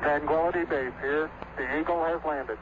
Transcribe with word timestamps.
Tranquility 0.00 0.64
Base 0.64 0.92
here. 1.00 1.30
The 1.56 1.80
Eagle 1.80 2.04
has 2.04 2.20
landed. 2.24 2.58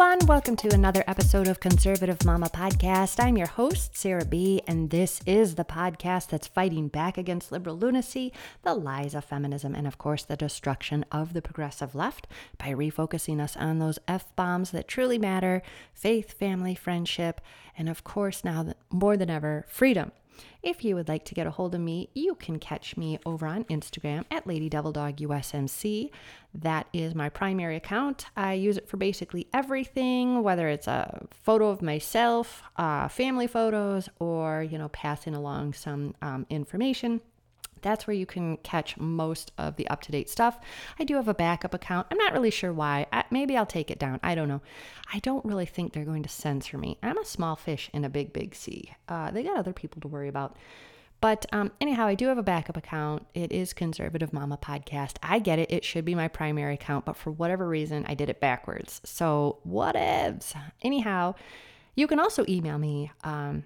Everyone. 0.00 0.26
Welcome 0.26 0.56
to 0.56 0.72
another 0.72 1.04
episode 1.06 1.46
of 1.46 1.60
Conservative 1.60 2.24
Mama 2.24 2.48
Podcast. 2.48 3.22
I'm 3.22 3.36
your 3.36 3.48
host, 3.48 3.98
Sarah 3.98 4.24
B., 4.24 4.62
and 4.66 4.88
this 4.88 5.20
is 5.26 5.56
the 5.56 5.64
podcast 5.64 6.28
that's 6.28 6.46
fighting 6.46 6.88
back 6.88 7.18
against 7.18 7.52
liberal 7.52 7.76
lunacy, 7.76 8.32
the 8.62 8.72
lies 8.72 9.14
of 9.14 9.26
feminism, 9.26 9.74
and 9.74 9.86
of 9.86 9.98
course, 9.98 10.22
the 10.22 10.38
destruction 10.38 11.04
of 11.12 11.34
the 11.34 11.42
progressive 11.42 11.94
left 11.94 12.26
by 12.56 12.68
refocusing 12.68 13.42
us 13.42 13.58
on 13.58 13.78
those 13.78 13.98
F 14.08 14.34
bombs 14.36 14.70
that 14.70 14.88
truly 14.88 15.18
matter 15.18 15.60
faith, 15.92 16.32
family, 16.32 16.74
friendship, 16.74 17.42
and 17.76 17.90
of 17.90 18.02
course, 18.02 18.42
now 18.42 18.72
more 18.90 19.18
than 19.18 19.28
ever, 19.28 19.66
freedom. 19.68 20.12
If 20.62 20.84
you 20.84 20.94
would 20.94 21.08
like 21.08 21.24
to 21.26 21.34
get 21.34 21.46
a 21.46 21.50
hold 21.50 21.74
of 21.74 21.80
me, 21.80 22.10
you 22.14 22.34
can 22.34 22.58
catch 22.58 22.96
me 22.96 23.18
over 23.24 23.46
on 23.46 23.64
Instagram 23.64 24.24
at 24.30 24.46
LadyDevilDogUSMC. 24.46 26.10
That 26.54 26.86
is 26.92 27.14
my 27.14 27.28
primary 27.28 27.76
account. 27.76 28.26
I 28.36 28.54
use 28.54 28.76
it 28.76 28.88
for 28.88 28.96
basically 28.96 29.46
everything, 29.54 30.42
whether 30.42 30.68
it's 30.68 30.86
a 30.86 31.26
photo 31.30 31.68
of 31.68 31.80
myself, 31.80 32.62
uh, 32.76 33.08
family 33.08 33.46
photos, 33.46 34.08
or 34.18 34.62
you 34.62 34.78
know, 34.78 34.88
passing 34.88 35.34
along 35.34 35.74
some 35.74 36.14
um, 36.22 36.46
information. 36.50 37.20
That's 37.82 38.06
where 38.06 38.14
you 38.16 38.26
can 38.26 38.56
catch 38.58 38.96
most 38.96 39.52
of 39.58 39.76
the 39.76 39.88
up 39.88 40.02
to 40.02 40.12
date 40.12 40.28
stuff. 40.30 40.58
I 40.98 41.04
do 41.04 41.16
have 41.16 41.28
a 41.28 41.34
backup 41.34 41.74
account. 41.74 42.06
I'm 42.10 42.18
not 42.18 42.32
really 42.32 42.50
sure 42.50 42.72
why. 42.72 43.06
I, 43.12 43.24
maybe 43.30 43.56
I'll 43.56 43.66
take 43.66 43.90
it 43.90 43.98
down. 43.98 44.20
I 44.22 44.34
don't 44.34 44.48
know. 44.48 44.62
I 45.12 45.18
don't 45.20 45.44
really 45.44 45.66
think 45.66 45.92
they're 45.92 46.04
going 46.04 46.22
to 46.22 46.28
censor 46.28 46.78
me. 46.78 46.98
I'm 47.02 47.18
a 47.18 47.24
small 47.24 47.56
fish 47.56 47.90
in 47.92 48.04
a 48.04 48.10
big, 48.10 48.32
big 48.32 48.54
sea. 48.54 48.92
Uh, 49.08 49.30
they 49.30 49.42
got 49.42 49.58
other 49.58 49.72
people 49.72 50.00
to 50.02 50.08
worry 50.08 50.28
about. 50.28 50.56
But 51.20 51.44
um, 51.52 51.70
anyhow, 51.80 52.06
I 52.06 52.14
do 52.14 52.28
have 52.28 52.38
a 52.38 52.42
backup 52.42 52.78
account. 52.78 53.26
It 53.34 53.52
is 53.52 53.74
Conservative 53.74 54.32
Mama 54.32 54.56
Podcast. 54.56 55.16
I 55.22 55.38
get 55.38 55.58
it. 55.58 55.70
It 55.70 55.84
should 55.84 56.04
be 56.04 56.14
my 56.14 56.28
primary 56.28 56.74
account, 56.74 57.04
but 57.04 57.16
for 57.16 57.30
whatever 57.30 57.68
reason, 57.68 58.06
I 58.08 58.14
did 58.14 58.30
it 58.30 58.40
backwards. 58.40 59.02
So, 59.04 59.58
whatevs. 59.68 60.54
Anyhow, 60.82 61.34
you 61.94 62.06
can 62.06 62.18
also 62.18 62.46
email 62.48 62.78
me 62.78 63.12
um, 63.22 63.64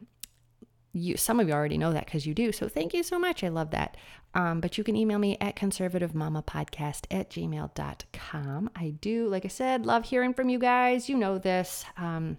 you 0.94 1.16
some 1.16 1.40
of 1.40 1.48
you 1.48 1.54
already 1.54 1.76
know 1.76 1.92
that 1.92 2.06
because 2.06 2.26
you 2.26 2.34
do. 2.34 2.52
So 2.52 2.68
thank 2.68 2.94
you 2.94 3.02
so 3.02 3.18
much. 3.18 3.44
I 3.44 3.48
love 3.48 3.70
that. 3.72 3.96
Um, 4.34 4.60
but 4.60 4.78
you 4.78 4.84
can 4.84 4.96
email 4.96 5.18
me 5.18 5.36
at 5.40 5.56
conservativemamapodcast 5.56 7.06
at 7.10 7.30
gmail.com. 7.30 8.70
I 8.74 8.90
do, 9.00 9.28
like 9.28 9.44
I 9.44 9.48
said, 9.48 9.86
love 9.86 10.04
hearing 10.04 10.34
from 10.34 10.48
you 10.48 10.58
guys. 10.58 11.08
You 11.08 11.16
know 11.16 11.38
this. 11.38 11.84
Um, 11.96 12.38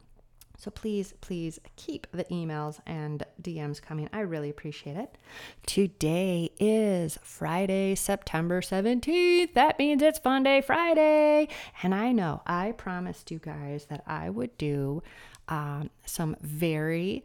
so 0.57 0.71
please, 0.71 1.13
please 1.21 1.59
keep 1.75 2.07
the 2.11 2.23
emails 2.25 2.79
and 2.85 3.23
DMs 3.41 3.81
coming. 3.81 4.09
I 4.13 4.21
really 4.21 4.49
appreciate 4.49 4.95
it. 4.95 5.17
Today 5.65 6.49
is 6.59 7.19
Friday, 7.21 7.95
September 7.95 8.61
17th. 8.61 9.53
That 9.53 9.77
means 9.77 10.01
it's 10.01 10.19
Fun 10.19 10.43
Day 10.43 10.61
Friday. 10.61 11.49
And 11.83 11.93
I 11.93 12.11
know 12.11 12.41
I 12.45 12.71
promised 12.71 13.31
you 13.31 13.39
guys 13.39 13.85
that 13.85 14.03
I 14.07 14.29
would 14.29 14.57
do 14.57 15.03
um, 15.47 15.89
some 16.05 16.35
very 16.41 17.23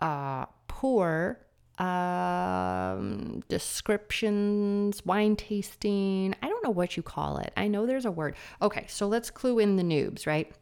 uh, 0.00 0.46
poor 0.66 1.38
um, 1.78 3.42
descriptions, 3.48 5.04
wine 5.04 5.36
tasting. 5.36 6.34
I 6.42 6.48
don't 6.48 6.62
know 6.64 6.70
what 6.70 6.96
you 6.96 7.02
call 7.02 7.38
it. 7.38 7.52
I 7.56 7.68
know 7.68 7.86
there's 7.86 8.04
a 8.04 8.10
word. 8.10 8.34
Okay, 8.60 8.84
so 8.88 9.06
let's 9.08 9.30
clue 9.30 9.58
in 9.58 9.76
the 9.76 9.82
noobs, 9.82 10.26
right? 10.26 10.52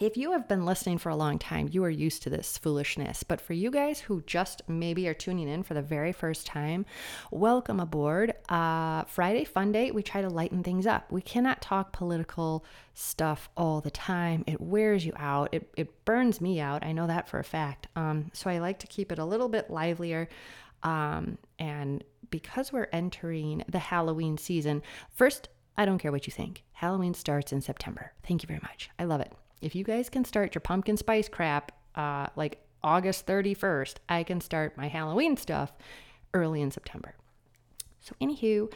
If 0.00 0.16
you 0.16 0.32
have 0.32 0.48
been 0.48 0.66
listening 0.66 0.98
for 0.98 1.10
a 1.10 1.14
long 1.14 1.38
time, 1.38 1.68
you 1.70 1.84
are 1.84 1.90
used 1.90 2.24
to 2.24 2.30
this 2.30 2.58
foolishness. 2.58 3.22
But 3.22 3.40
for 3.40 3.52
you 3.52 3.70
guys 3.70 4.00
who 4.00 4.22
just 4.22 4.60
maybe 4.66 5.06
are 5.06 5.14
tuning 5.14 5.48
in 5.48 5.62
for 5.62 5.74
the 5.74 5.82
very 5.82 6.10
first 6.10 6.48
time, 6.48 6.84
welcome 7.30 7.78
aboard. 7.78 8.34
Uh, 8.48 9.04
Friday 9.04 9.44
Fun 9.44 9.70
Day, 9.70 9.92
we 9.92 10.02
try 10.02 10.20
to 10.20 10.28
lighten 10.28 10.64
things 10.64 10.84
up. 10.84 11.12
We 11.12 11.22
cannot 11.22 11.62
talk 11.62 11.92
political 11.92 12.64
stuff 12.94 13.48
all 13.56 13.80
the 13.80 13.90
time. 13.92 14.42
It 14.48 14.60
wears 14.60 15.06
you 15.06 15.12
out, 15.14 15.50
it, 15.52 15.72
it 15.76 16.04
burns 16.04 16.40
me 16.40 16.58
out. 16.58 16.84
I 16.84 16.90
know 16.90 17.06
that 17.06 17.28
for 17.28 17.38
a 17.38 17.44
fact. 17.44 17.86
Um, 17.94 18.32
so 18.32 18.50
I 18.50 18.58
like 18.58 18.80
to 18.80 18.88
keep 18.88 19.12
it 19.12 19.20
a 19.20 19.24
little 19.24 19.48
bit 19.48 19.70
livelier. 19.70 20.28
Um, 20.82 21.38
and 21.60 22.02
because 22.30 22.72
we're 22.72 22.88
entering 22.92 23.62
the 23.68 23.78
Halloween 23.78 24.38
season, 24.38 24.82
first, 25.12 25.50
I 25.76 25.84
don't 25.84 25.98
care 25.98 26.10
what 26.10 26.26
you 26.26 26.32
think. 26.32 26.64
Halloween 26.72 27.14
starts 27.14 27.52
in 27.52 27.60
September. 27.60 28.12
Thank 28.26 28.42
you 28.42 28.48
very 28.48 28.60
much. 28.60 28.90
I 28.98 29.04
love 29.04 29.20
it. 29.20 29.32
If 29.60 29.74
you 29.74 29.84
guys 29.84 30.08
can 30.08 30.24
start 30.24 30.54
your 30.54 30.60
pumpkin 30.60 30.96
spice 30.96 31.28
crap 31.28 31.72
uh, 31.94 32.26
like 32.36 32.64
August 32.82 33.26
31st, 33.26 33.96
I 34.08 34.22
can 34.22 34.40
start 34.40 34.76
my 34.76 34.88
Halloween 34.88 35.36
stuff 35.36 35.72
early 36.34 36.60
in 36.60 36.70
September. 36.70 37.14
So, 38.00 38.14
anywho, 38.20 38.72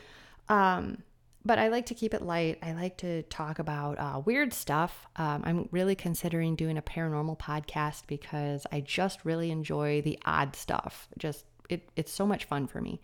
um, 0.49 1.03
but 1.45 1.59
I 1.59 1.69
like 1.69 1.87
to 1.87 1.95
keep 1.95 2.15
it 2.15 2.23
light. 2.23 2.59
I 2.63 2.73
like 2.73 2.99
to 2.99 3.23
talk 3.25 3.59
about 3.59 3.99
uh, 3.99 4.21
weird 4.25 4.53
stuff. 4.53 5.07
Um, 5.17 5.43
I'm 5.45 5.69
really 5.71 5.95
considering 5.95 6.57
doing 6.57 6.79
a 6.79 6.83
paranormal 6.83 7.39
podcast 7.39 8.03
because 8.07 8.67
I 8.73 8.81
just 8.81 9.25
really 9.25 9.51
enjoy 9.51 10.03
the 10.03 10.19
odd 10.25 10.57
stuff. 10.57 11.09
Just 11.19 11.45
it, 11.69 11.91
it's 11.97 12.13
so 12.13 12.27
much 12.27 12.47
fun 12.47 12.67
for 12.67 12.81
me. 12.81 13.01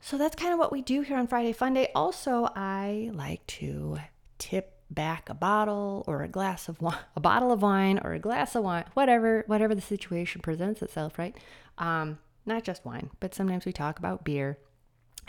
So 0.00 0.18
that's 0.18 0.36
kind 0.36 0.52
of 0.52 0.58
what 0.58 0.72
we 0.72 0.82
do 0.82 1.00
here 1.00 1.16
on 1.16 1.26
Friday 1.26 1.52
Fun 1.52 1.74
Day. 1.74 1.90
Also, 1.94 2.48
I 2.54 3.10
like 3.12 3.46
to 3.48 3.98
tip 4.38 4.75
back 4.90 5.28
a 5.28 5.34
bottle 5.34 6.04
or 6.06 6.22
a 6.22 6.28
glass 6.28 6.68
of 6.68 6.80
wine, 6.80 6.98
a 7.16 7.20
bottle 7.20 7.52
of 7.52 7.62
wine 7.62 8.00
or 8.02 8.12
a 8.12 8.18
glass 8.18 8.54
of 8.54 8.64
wine, 8.64 8.84
whatever, 8.94 9.44
whatever 9.46 9.74
the 9.74 9.80
situation 9.80 10.40
presents 10.40 10.82
itself, 10.82 11.18
right? 11.18 11.36
Um, 11.78 12.18
not 12.44 12.62
just 12.62 12.84
wine, 12.84 13.10
but 13.20 13.34
sometimes 13.34 13.64
we 13.64 13.72
talk 13.72 13.98
about 13.98 14.24
beer. 14.24 14.58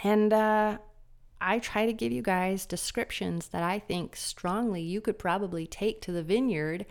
And 0.04 0.32
uh, 0.32 0.78
I 1.42 1.60
try 1.60 1.86
to 1.86 1.94
give 1.94 2.12
you 2.12 2.22
guys 2.22 2.66
descriptions 2.66 3.48
that 3.50 3.64
I 3.64 3.80
think 3.80 4.16
strongly 4.16 4.82
you 4.82 5.02
could 5.02 5.18
probably 5.18 5.66
take 5.66 6.02
to 6.02 6.12
the 6.12 6.24
vineyard 6.24 6.86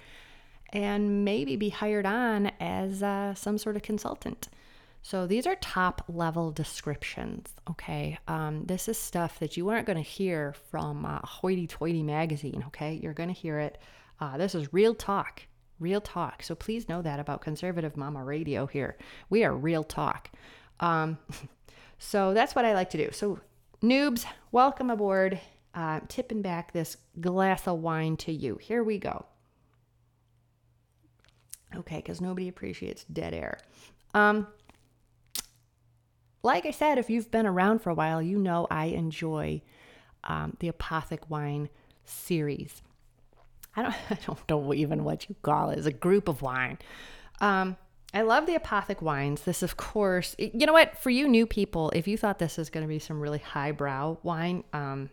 and 0.73 1.25
maybe 1.25 1.57
be 1.57 1.69
hired 1.69 2.07
on 2.07 2.51
as 2.61 3.03
uh, 3.03 3.35
some 3.35 3.59
sort 3.59 3.77
of 3.77 3.83
consultant. 3.83 4.49
So 5.07 5.25
these 5.25 5.47
are 5.47 5.55
top 5.55 6.03
level 6.09 6.51
descriptions, 6.51 7.55
okay? 7.71 8.19
Um, 8.27 8.65
this 8.65 8.89
is 8.89 8.99
stuff 8.99 9.39
that 9.39 9.57
you 9.57 9.69
aren't 9.69 9.87
going 9.87 10.03
to 10.03 10.03
hear 10.03 10.53
from 10.69 11.07
uh, 11.07 11.21
Hoity 11.21 11.69
Toity 11.69 12.03
magazine, 12.03 12.65
okay? 12.67 12.99
You're 13.01 13.13
going 13.13 13.29
to 13.29 13.33
hear 13.33 13.61
it. 13.61 13.79
Uh, 14.19 14.37
this 14.37 14.53
is 14.53 14.73
real 14.73 14.97
talk, 14.97 15.43
real 15.79 16.01
talk. 16.01 16.43
So 16.43 16.57
please 16.57 16.89
know 16.89 17.03
that 17.03 17.21
about 17.21 17.41
Conservative 17.41 17.97
Mama 17.97 18.25
Radio 18.25 18.67
here. 18.67 18.97
We 19.31 19.45
are 19.45 19.55
real 19.55 19.85
talk. 19.85 20.29
Um, 20.81 21.19
so 21.99 22.35
that's 22.35 22.57
what 22.57 22.65
I 22.65 22.75
like 22.75 22.91
to 22.91 22.99
do. 22.99 23.11
So, 23.13 23.39
noobs, 23.81 24.27
welcome 24.51 24.91
aboard. 24.91 25.39
Uh, 25.73 26.01
tipping 26.09 26.43
back 26.43 26.73
this 26.73 26.97
glass 27.21 27.69
of 27.69 27.79
wine 27.79 28.17
to 28.17 28.33
you. 28.33 28.59
Here 28.61 28.83
we 28.83 28.99
go. 28.99 29.25
Okay, 31.77 31.99
because 31.99 32.21
nobody 32.21 32.49
appreciates 32.49 33.05
dead 33.05 33.35
air. 33.35 33.61
Um, 34.13 34.49
like 36.47 36.65
I 36.65 36.71
said, 36.71 36.97
if 36.97 37.11
you've 37.11 37.31
been 37.31 37.45
around 37.45 37.81
for 37.81 37.91
a 37.91 37.95
while, 37.95 38.23
you 38.23 38.39
know 38.39 38.69
I 38.71 38.87
enjoy 38.87 39.61
um, 40.23 40.57
the 40.61 40.71
Apothic 40.71 41.29
Wine 41.29 41.69
series. 42.05 42.83
I 43.75 43.83
don't, 43.83 43.95
I 44.11 44.19
don't 44.25 44.49
know 44.49 44.73
even 44.73 45.05
what 45.05 45.29
you 45.29 45.35
call 45.43 45.71
it. 45.71 45.79
It's 45.79 45.89
a 45.89 45.93
group 45.93 46.29
of 46.29 46.41
wine. 46.41 46.79
Um, 47.41 47.77
I 48.15 48.23
love 48.23 48.47
the 48.47 48.55
Apothic 48.55 49.03
wines. 49.03 49.43
This, 49.43 49.63
of 49.63 49.77
course, 49.77 50.37
you 50.39 50.65
know 50.65 50.73
what? 50.73 50.97
For 50.97 51.11
you 51.11 51.29
new 51.29 51.47
people, 51.47 51.91
if 51.95 52.07
you 52.07 52.17
thought 52.17 52.39
this 52.39 52.59
is 52.59 52.71
going 52.71 52.85
to 52.85 52.89
be 52.89 53.01
some 53.01 53.21
really 53.21 53.41
highbrow 53.41 54.17
wine, 54.23 54.63
um, 54.73 55.11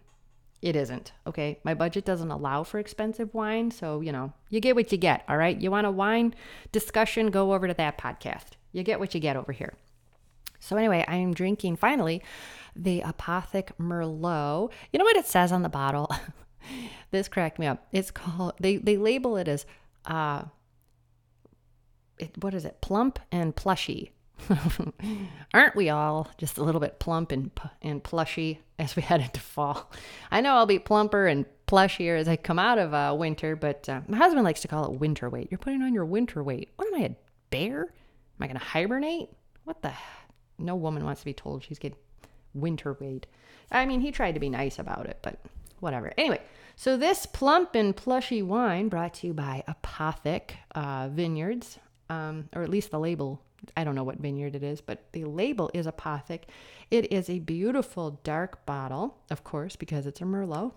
it 0.61 0.75
isn't. 0.75 1.11
Okay. 1.27 1.59
My 1.63 1.73
budget 1.73 2.05
doesn't 2.05 2.31
allow 2.31 2.63
for 2.63 2.79
expensive 2.79 3.33
wine. 3.33 3.71
So, 3.71 4.01
you 4.01 4.11
know, 4.11 4.31
you 4.49 4.61
get 4.61 4.75
what 4.75 4.91
you 4.91 4.97
get. 4.99 5.25
All 5.27 5.35
right. 5.35 5.59
You 5.59 5.71
want 5.71 5.87
a 5.87 5.91
wine 5.91 6.35
discussion? 6.71 7.31
Go 7.31 7.53
over 7.53 7.67
to 7.67 7.73
that 7.73 7.97
podcast. 7.97 8.51
You 8.71 8.83
get 8.83 8.99
what 8.99 9.13
you 9.13 9.19
get 9.19 9.35
over 9.35 9.51
here. 9.51 9.73
So, 10.63 10.77
anyway, 10.77 11.03
I'm 11.09 11.33
drinking 11.33 11.75
finally 11.75 12.23
the 12.73 13.01
Apothic 13.01 13.71
Merlot. 13.77 14.71
You 14.93 14.99
know 14.99 15.03
what 15.03 15.17
it 15.17 15.25
says 15.25 15.51
on 15.51 15.61
the 15.61 15.67
bottle? 15.67 16.09
this 17.11 17.27
cracked 17.27 17.59
me 17.59 17.67
up. 17.67 17.85
It's 17.91 18.11
called, 18.11 18.53
they, 18.61 18.77
they 18.77 18.95
label 18.95 19.35
it 19.35 19.49
as, 19.49 19.65
uh, 20.05 20.43
it, 22.17 22.31
what 22.41 22.53
is 22.53 22.63
it? 22.63 22.79
Plump 22.79 23.19
and 23.29 23.53
plushy. 23.53 24.13
Aren't 25.53 25.75
we 25.75 25.89
all 25.89 26.29
just 26.37 26.57
a 26.57 26.63
little 26.63 26.79
bit 26.79 26.97
plump 26.97 27.33
and, 27.33 27.51
and 27.81 28.01
plushy 28.01 28.61
as 28.79 28.95
we 28.95 29.01
head 29.03 29.19
into 29.19 29.41
fall? 29.41 29.91
I 30.31 30.39
know 30.39 30.55
I'll 30.55 30.65
be 30.65 30.79
plumper 30.79 31.27
and 31.27 31.45
plushier 31.67 32.17
as 32.17 32.29
I 32.29 32.37
come 32.37 32.57
out 32.57 32.77
of 32.77 32.93
uh, 32.93 33.13
winter, 33.19 33.57
but 33.57 33.89
uh, 33.89 33.99
my 34.07 34.15
husband 34.15 34.45
likes 34.45 34.61
to 34.61 34.69
call 34.69 34.85
it 34.85 34.97
winter 34.97 35.29
weight. 35.29 35.49
You're 35.51 35.57
putting 35.57 35.81
on 35.81 35.93
your 35.93 36.05
winter 36.05 36.41
weight. 36.41 36.69
What 36.77 36.87
am 36.87 37.01
I, 37.01 37.05
a 37.07 37.15
bear? 37.49 37.81
Am 37.81 38.43
I 38.43 38.47
going 38.47 38.57
to 38.57 38.65
hibernate? 38.65 39.27
What 39.65 39.81
the? 39.81 39.91
No 40.57 40.75
woman 40.75 41.03
wants 41.03 41.21
to 41.21 41.25
be 41.25 41.33
told 41.33 41.63
she's 41.63 41.79
getting 41.79 41.97
winter 42.53 42.97
weight. 42.99 43.25
I 43.71 43.85
mean, 43.85 44.01
he 44.01 44.11
tried 44.11 44.33
to 44.33 44.39
be 44.39 44.49
nice 44.49 44.79
about 44.79 45.07
it, 45.07 45.19
but 45.21 45.39
whatever. 45.79 46.13
Anyway, 46.17 46.41
so 46.75 46.97
this 46.97 47.25
plump 47.25 47.75
and 47.75 47.95
plushy 47.95 48.41
wine 48.41 48.89
brought 48.89 49.15
to 49.15 49.27
you 49.27 49.33
by 49.33 49.63
Apothic 49.67 50.51
uh, 50.75 51.09
Vineyards, 51.09 51.79
um, 52.09 52.49
or 52.55 52.61
at 52.61 52.69
least 52.69 52.91
the 52.91 52.99
label 52.99 53.41
I 53.77 53.83
don't 53.83 53.95
know 53.95 54.03
what 54.03 54.17
vineyard 54.17 54.55
it 54.55 54.63
is, 54.63 54.81
but 54.81 55.11
the 55.13 55.25
label 55.25 55.71
is 55.73 55.87
Apothic. 55.87 56.41
It 56.91 57.11
is 57.11 57.29
a 57.29 57.39
beautiful 57.39 58.19
dark 58.23 58.65
bottle, 58.65 59.17
of 59.29 59.43
course, 59.43 59.75
because 59.75 60.05
it's 60.05 60.21
a 60.21 60.25
Merlot. 60.25 60.73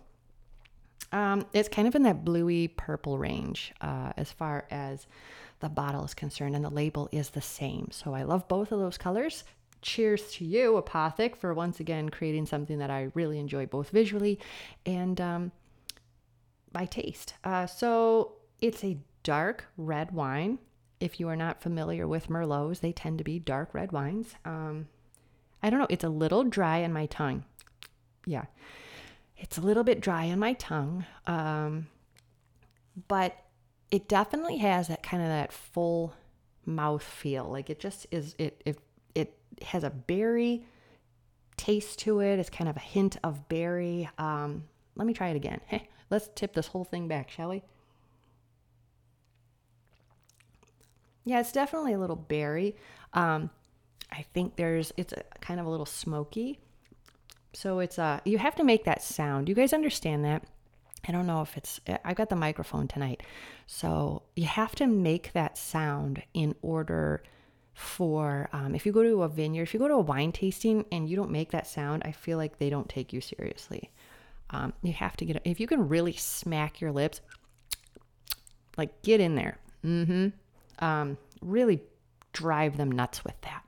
Um, 1.13 1.47
it's 1.53 1.69
kind 1.69 1.87
of 1.87 1.95
in 1.95 2.03
that 2.03 2.25
bluey 2.25 2.69
purple 2.69 3.19
range 3.19 3.73
uh, 3.81 4.13
as 4.17 4.33
far 4.33 4.67
as 4.71 5.07
the 5.61 5.69
bottle 5.69 6.05
is 6.05 6.15
concerned, 6.15 6.55
and 6.55 6.65
the 6.65 6.71
label 6.71 7.09
is 7.13 7.31
the 7.31 7.43
same. 7.43 7.89
So 7.91 8.15
I 8.15 8.25
love 8.25 8.49
both 8.49 8.73
of 8.73 8.79
those 8.79 8.99
colors. 8.99 9.45
Cheers 9.87 10.33
to 10.33 10.45
you, 10.45 10.83
Apothic, 10.83 11.37
for 11.37 11.55
once 11.55 11.79
again 11.79 12.09
creating 12.09 12.47
something 12.47 12.79
that 12.79 12.91
I 12.91 13.13
really 13.15 13.39
enjoy 13.39 13.67
both 13.67 13.91
visually 13.91 14.41
and 14.85 15.21
um, 15.21 15.53
by 16.73 16.87
taste. 16.87 17.35
Uh, 17.45 17.67
so 17.67 18.33
it's 18.61 18.83
a 18.83 18.99
dark 19.23 19.67
red 19.77 20.11
wine 20.11 20.59
if 20.99 21.21
you 21.21 21.29
are 21.29 21.37
not 21.37 21.63
familiar 21.63 22.09
with 22.09 22.29
Merlots, 22.29 22.81
they 22.81 22.91
tend 22.91 23.19
to 23.19 23.25
be 23.25 23.39
dark 23.39 23.75
red 23.75 23.93
wines. 23.93 24.35
Um, 24.45 24.89
I 25.63 25.71
don't 25.71 25.79
know, 25.79 25.87
it's 25.89 26.05
a 26.05 26.09
little 26.09 26.43
dry 26.43 26.83
on 26.83 26.93
my 26.93 27.07
tongue. 27.07 27.45
Yeah, 28.25 28.47
it's 29.37 29.59
a 29.59 29.61
little 29.61 29.85
bit 29.85 30.01
dry 30.01 30.31
on 30.31 30.39
my 30.39 30.55
tongue, 30.55 31.05
um, 31.29 31.87
but 33.07 33.37
it 33.93 34.09
definitely 34.09 34.57
has 34.59 34.89
that 34.89 35.05
kind 35.05 35.23
of 35.23 35.29
that 35.29 35.53
full 35.53 36.15
mouth 36.65 37.05
feel. 37.05 37.45
Like 37.45 37.71
it 37.71 37.79
just 37.79 38.07
is. 38.11 38.35
It 38.39 38.61
it 38.65 38.77
it 38.77 38.79
has 39.63 39.85
a 39.85 39.91
berry 39.91 40.65
taste 41.57 41.99
to 42.01 42.21
it. 42.21 42.39
It's 42.39 42.51
kind 42.51 42.69
of 42.69 42.77
a 42.77 42.81
hint 42.81 43.17
of 43.25 43.49
berry. 43.49 44.09
Um, 44.19 44.65
let 44.95 45.07
me 45.07 45.13
try 45.13 45.29
it 45.29 45.37
again. 45.37 45.61
Let's 46.11 46.29
tip 46.35 46.55
this 46.55 46.69
whole 46.69 46.85
thing 46.85 47.09
back, 47.09 47.31
shall 47.31 47.51
we? 47.51 47.63
Yeah, 51.25 51.41
it's 51.41 51.53
definitely 51.53 51.93
a 51.93 51.99
little 51.99 52.17
berry. 52.17 52.77
Um, 53.13 53.51
I 54.13 54.25
think 54.33 54.57
there's 54.57 54.93
it's 54.97 55.13
a, 55.13 55.23
kind 55.41 55.59
of 55.59 55.67
a 55.67 55.69
little 55.69 55.87
smoky. 55.87 56.61
So 57.53 57.81
it's 57.81 57.99
uh 57.99 58.21
you 58.25 58.39
have 58.39 58.55
to 58.57 58.65
make 58.65 58.85
that 58.85 59.03
sound. 59.03 59.49
You 59.49 59.55
guys 59.55 59.73
understand 59.73 60.25
that? 60.25 60.45
I 61.09 61.13
don't 61.13 61.27
know 61.27 61.43
if 61.43 61.57
it's 61.57 61.81
I've 62.05 62.17
got 62.17 62.29
the 62.29 62.37
microphone 62.37 62.87
tonight. 62.87 63.23
So 63.67 64.23
you 64.37 64.47
have 64.47 64.75
to 64.77 64.87
make 64.87 65.33
that 65.33 65.59
sound 65.59 66.23
in 66.35 66.55
order 66.63 67.23
for 67.77 68.49
um, 68.53 68.75
if 68.75 68.85
you 68.85 68.93
go 68.93 69.03
to 69.03 69.23
a 69.23 69.29
vineyard, 69.29 69.63
if 69.63 69.75
you 69.75 69.81
go 69.81 69.89
to 69.89 69.95
a 69.95 70.01
wine 70.01 70.33
tasting 70.33 70.85
and 70.91 71.09
you 71.09 71.15
don't 71.15 71.31
make 71.31 71.53
that 71.53 71.67
sound, 71.67 72.03
I 72.05 72.13
feel 72.13 72.39
like 72.39 72.59
they 72.59 72.71
don't 72.71 72.89
take 72.89 73.13
you 73.13 73.21
seriously. 73.21 73.91
Um, 74.51 74.73
you 74.83 74.93
have 74.93 75.17
to 75.19 75.25
get 75.25 75.41
if 75.45 75.61
you 75.61 75.67
can 75.67 75.89
really 75.89 76.13
smack 76.13 76.81
your 76.81 76.93
lips, 76.93 77.21
like 78.77 79.03
get 79.03 79.21
in 79.21 79.35
there. 79.35 79.59
Mm-hmm 79.85 80.29
um, 80.79 81.17
really 81.41 81.83
drive 82.33 82.77
them 82.77 82.93
nuts 82.93 83.25
with 83.25 83.41
that. 83.43 83.63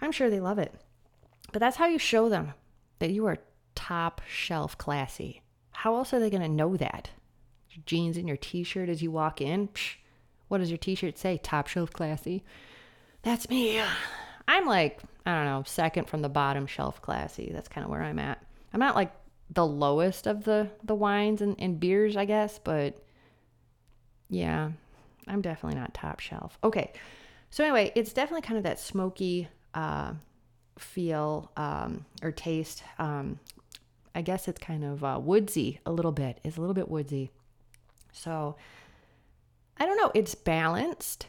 I'm 0.00 0.12
sure 0.12 0.30
they 0.30 0.40
love 0.40 0.58
it. 0.58 0.74
But 1.52 1.60
that's 1.60 1.76
how 1.76 1.86
you 1.86 1.98
show 1.98 2.28
them 2.28 2.54
that 2.98 3.10
you 3.10 3.26
are 3.26 3.38
top 3.74 4.20
shelf 4.28 4.76
classy. 4.76 5.42
How 5.70 5.96
else 5.96 6.12
are 6.12 6.20
they 6.20 6.30
going 6.30 6.42
to 6.42 6.48
know 6.48 6.76
that? 6.76 7.10
Your 7.70 7.82
jeans 7.86 8.16
and 8.16 8.26
your 8.28 8.36
t 8.36 8.64
shirt 8.64 8.88
as 8.88 9.02
you 9.02 9.10
walk 9.10 9.40
in? 9.40 9.68
Psh, 9.68 9.96
what 10.48 10.58
does 10.58 10.70
your 10.70 10.78
t 10.78 10.94
shirt 10.94 11.18
say? 11.18 11.38
Top 11.42 11.68
shelf 11.68 11.92
classy. 11.92 12.44
That's 13.28 13.50
me. 13.50 13.78
I'm 14.48 14.64
like, 14.64 15.00
I 15.26 15.34
don't 15.34 15.44
know, 15.44 15.62
second 15.66 16.08
from 16.08 16.22
the 16.22 16.30
bottom 16.30 16.66
shelf 16.66 17.02
classy. 17.02 17.50
That's 17.52 17.68
kind 17.68 17.84
of 17.84 17.90
where 17.90 18.02
I'm 18.02 18.18
at. 18.18 18.42
I'm 18.72 18.80
not 18.80 18.94
like 18.94 19.12
the 19.50 19.66
lowest 19.66 20.26
of 20.26 20.44
the, 20.44 20.70
the 20.82 20.94
wines 20.94 21.42
and, 21.42 21.54
and 21.58 21.78
beers, 21.78 22.16
I 22.16 22.24
guess, 22.24 22.58
but 22.58 22.96
yeah, 24.30 24.70
I'm 25.26 25.42
definitely 25.42 25.78
not 25.78 25.92
top 25.92 26.20
shelf. 26.20 26.58
Okay. 26.64 26.94
So 27.50 27.62
anyway, 27.64 27.92
it's 27.94 28.14
definitely 28.14 28.40
kind 28.40 28.56
of 28.56 28.64
that 28.64 28.80
smoky 28.80 29.48
uh, 29.74 30.14
feel 30.78 31.52
um, 31.58 32.06
or 32.22 32.32
taste. 32.32 32.82
Um, 32.98 33.38
I 34.14 34.22
guess 34.22 34.48
it's 34.48 34.58
kind 34.58 34.84
of 34.84 35.04
uh, 35.04 35.20
woodsy 35.22 35.80
a 35.84 35.92
little 35.92 36.12
bit. 36.12 36.40
It's 36.44 36.56
a 36.56 36.60
little 36.60 36.72
bit 36.72 36.88
woodsy. 36.88 37.30
So 38.10 38.56
I 39.76 39.84
don't 39.84 39.98
know. 39.98 40.12
It's 40.14 40.34
balanced. 40.34 41.26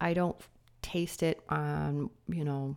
I 0.00 0.12
don't 0.12 0.36
taste 0.86 1.22
it 1.22 1.40
on, 1.48 2.10
you 2.28 2.44
know, 2.44 2.76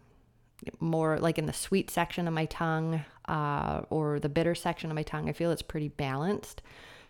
more 0.80 1.18
like 1.20 1.38
in 1.38 1.46
the 1.46 1.54
sweet 1.54 1.90
section 1.90 2.28
of 2.28 2.34
my 2.34 2.46
tongue 2.46 3.04
uh, 3.28 3.82
or 3.90 4.20
the 4.20 4.30
bitter 4.30 4.56
section 4.56 4.90
of 4.90 4.96
my 4.96 5.04
tongue. 5.04 5.30
I 5.30 5.34
feel 5.34 5.52
it's 5.52 5.62
pretty 5.62 5.90
balanced. 5.90 6.62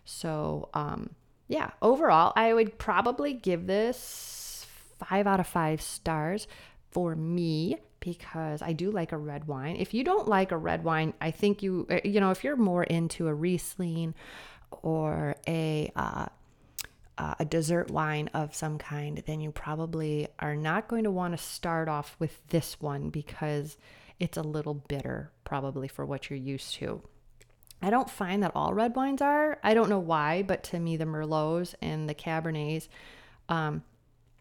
So, 0.04 0.68
um, 0.74 1.10
yeah, 1.48 1.70
overall, 1.82 2.32
I 2.36 2.52
would 2.52 2.78
probably 2.78 3.32
give 3.32 3.66
this 3.66 4.66
five 4.98 5.26
out 5.26 5.40
of 5.40 5.46
five 5.46 5.80
stars 5.80 6.46
for 6.90 7.16
me 7.16 7.78
because 8.00 8.62
I 8.62 8.72
do 8.72 8.90
like 8.90 9.12
a 9.12 9.18
red 9.18 9.46
wine. 9.46 9.76
If 9.76 9.94
you 9.94 10.04
don't 10.04 10.28
like 10.28 10.52
a 10.52 10.56
red 10.56 10.84
wine, 10.84 11.14
I 11.20 11.30
think 11.30 11.62
you, 11.62 11.86
uh, 11.90 12.00
you 12.04 12.20
know, 12.20 12.30
if 12.30 12.44
you're 12.44 12.56
more 12.56 12.84
into 12.84 13.28
a 13.28 13.34
Riesling 13.34 14.14
or 14.70 15.36
a, 15.46 15.90
uh, 15.96 16.26
uh, 17.20 17.34
a 17.38 17.44
dessert 17.44 17.90
wine 17.90 18.30
of 18.32 18.54
some 18.54 18.78
kind, 18.78 19.22
then 19.26 19.42
you 19.42 19.52
probably 19.52 20.26
are 20.38 20.56
not 20.56 20.88
going 20.88 21.04
to 21.04 21.10
want 21.10 21.36
to 21.36 21.44
start 21.44 21.86
off 21.86 22.16
with 22.18 22.40
this 22.48 22.80
one 22.80 23.10
because 23.10 23.76
it's 24.18 24.38
a 24.38 24.42
little 24.42 24.72
bitter, 24.72 25.30
probably 25.44 25.86
for 25.86 26.06
what 26.06 26.30
you're 26.30 26.38
used 26.38 26.74
to. 26.76 27.02
I 27.82 27.90
don't 27.90 28.08
find 28.08 28.42
that 28.42 28.52
all 28.54 28.72
red 28.72 28.96
wines 28.96 29.20
are. 29.20 29.58
I 29.62 29.74
don't 29.74 29.90
know 29.90 29.98
why, 29.98 30.42
but 30.42 30.62
to 30.64 30.78
me, 30.78 30.96
the 30.96 31.04
Merlots 31.04 31.74
and 31.82 32.08
the 32.08 32.14
Cabernets, 32.14 32.88
um, 33.50 33.82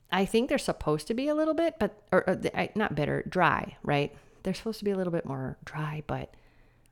I 0.10 0.24
think 0.24 0.48
they're 0.48 0.58
supposed 0.58 1.08
to 1.08 1.14
be 1.14 1.28
a 1.28 1.36
little 1.36 1.54
bit, 1.54 1.76
but 1.82 2.02
or, 2.14 2.30
or 2.30 2.40
not 2.76 2.96
bitter, 2.96 3.24
dry, 3.28 3.76
right? 3.84 4.16
They're 4.44 4.54
supposed 4.54 4.80
to 4.80 4.86
be 4.86 4.92
a 4.92 4.98
little 4.98 5.12
bit 5.12 5.26
more 5.26 5.58
dry, 5.66 6.04
but 6.08 6.34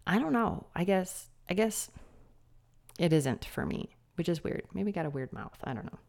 I 0.05 0.19
don't 0.19 0.33
know. 0.33 0.65
I 0.75 0.83
guess 0.83 1.29
I 1.49 1.53
guess 1.53 1.89
it 2.99 3.13
isn't 3.13 3.45
for 3.45 3.65
me, 3.65 3.95
which 4.17 4.29
is 4.29 4.43
weird. 4.43 4.63
Maybe 4.73 4.91
got 4.91 5.05
a 5.05 5.09
weird 5.09 5.31
mouth. 5.31 5.57
I 5.63 5.73
don't 5.73 5.85
know. 5.85 5.99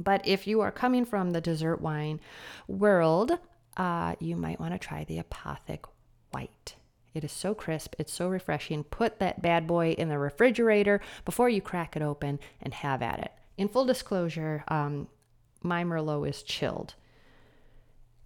But 0.00 0.26
if 0.26 0.46
you 0.46 0.60
are 0.60 0.72
coming 0.72 1.04
from 1.04 1.30
the 1.30 1.40
dessert 1.40 1.80
wine 1.80 2.20
world, 2.66 3.38
uh, 3.76 4.14
you 4.18 4.36
might 4.36 4.60
want 4.60 4.72
to 4.72 4.78
try 4.78 5.04
the 5.04 5.18
Apothic 5.18 5.84
White. 6.30 6.76
It 7.12 7.22
is 7.22 7.32
so 7.32 7.54
crisp, 7.54 7.94
it's 7.98 8.12
so 8.12 8.28
refreshing. 8.28 8.82
Put 8.82 9.20
that 9.20 9.40
bad 9.40 9.66
boy 9.66 9.92
in 9.92 10.08
the 10.08 10.18
refrigerator 10.18 11.00
before 11.24 11.48
you 11.48 11.60
crack 11.60 11.94
it 11.94 12.02
open 12.02 12.40
and 12.60 12.74
have 12.74 13.02
at 13.02 13.20
it. 13.20 13.32
In 13.56 13.68
full 13.68 13.84
disclosure, 13.84 14.64
um, 14.66 15.06
my 15.62 15.84
Merlot 15.84 16.28
is 16.28 16.42
chilled. 16.42 16.94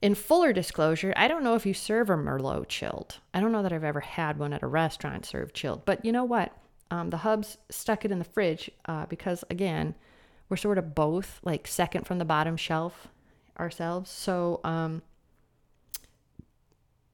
In 0.01 0.15
fuller 0.15 0.53
disclosure, 0.53 1.13
I 1.17 1.29
don't 1.29 1.45
know 1.45 1.55
if 1.55 1.67
you 1.67 1.75
serve 1.75 2.09
a 2.09 2.17
Merlot 2.17 2.69
chilled. 2.69 3.17
I 3.35 3.41
don't 3.41 3.53
know 3.53 3.63
that 3.63 3.73
I've 3.73 3.85
ever 3.85 4.01
had 4.01 4.39
one 4.39 4.53
at 4.53 4.63
a 4.63 4.67
restaurant 4.67 5.27
served 5.27 5.55
chilled. 5.55 5.85
But 5.85 6.05
you 6.05 6.13
know 6.13 6.25
what? 6.25 6.53
Um, 6.91 7.11
the 7.11 7.19
hubs 7.19 7.59
stuck 7.69 8.05
it 8.05 8.11
in 8.11 8.19
the 8.19 8.25
fridge 8.25 8.71
uh, 8.87 9.07
because, 9.07 9.45
again, 9.51 9.95
we're 10.49 10.57
sort 10.57 10.79
of 10.79 10.95
both 10.95 11.41
like 11.43 11.67
second 11.67 12.07
from 12.07 12.19
the 12.19 12.25
bottom 12.25 12.57
shelf 12.57 13.09
ourselves. 13.59 14.11
So 14.11 14.61
um, 14.65 15.03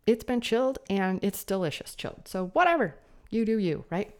it's 0.07 0.25
been 0.25 0.41
chilled 0.41 0.79
and 0.89 1.23
it's 1.23 1.45
delicious 1.45 1.95
chilled. 1.95 2.29
So, 2.29 2.49
whatever, 2.49 2.97
you 3.31 3.45
do 3.45 3.59
you, 3.59 3.85
right? 3.91 4.15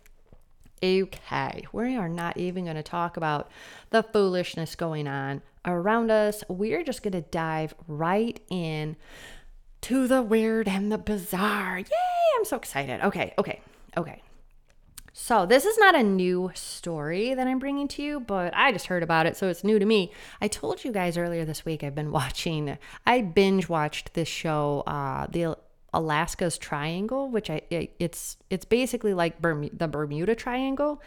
Okay, 0.83 1.65
we 1.73 1.97
are 1.97 2.09
not 2.09 2.37
even 2.37 2.65
going 2.65 2.77
to 2.77 2.83
talk 2.83 3.17
about 3.17 3.51
the 3.91 4.03
foolishness 4.03 4.75
going 4.75 5.07
on 5.07 5.41
around 5.65 6.11
us. 6.11 6.45
We're 6.49 6.83
just 6.83 7.03
going 7.03 7.13
to 7.13 7.23
dive 7.23 7.75
right 7.89 8.39
in 8.51 8.97
to 9.83 10.07
the 10.07 10.21
weird 10.21 10.69
and 10.69 10.91
the 10.91 10.99
bizarre. 10.99 11.79
Yay, 11.79 11.87
I'm 12.37 12.45
so 12.45 12.57
excited. 12.57 13.01
Okay, 13.03 13.33
okay, 13.39 13.61
okay. 13.97 14.21
So, 15.17 15.47
this 15.47 15.65
is 15.65 15.79
not 15.79 15.95
a 15.95 16.03
new 16.03 16.51
story 16.55 17.35
that 17.35 17.47
I'm 17.47 17.61
bringing 17.61 17.87
to 17.87 18.03
you, 18.03 18.19
but 18.19 18.53
I 18.53 18.73
just 18.73 18.89
heard 18.89 19.05
about 19.05 19.27
it, 19.27 19.37
so 19.37 19.47
it's 19.49 19.63
new 19.63 19.79
to 19.79 19.87
me. 19.87 20.11
I 20.41 20.49
told 20.49 20.83
you 20.83 20.91
guys 20.91 21.17
earlier 21.17 21.45
this 21.45 21.65
week 21.65 21.85
I've 21.85 21.95
been 21.95 22.11
watching, 22.21 22.77
I 23.07 23.21
binge 23.21 23.69
watched 23.69 24.15
this 24.15 24.27
show, 24.27 24.83
uh, 24.89 25.29
the 25.29 25.57
Alaska's 25.93 26.59
Triangle, 26.59 27.31
which 27.31 27.49
I 27.49 27.63
it's 27.71 28.39
it's 28.51 28.65
basically 28.65 29.15
like 29.15 29.41
the 29.41 29.89
Bermuda 29.89 30.35
Triangle, 30.35 31.01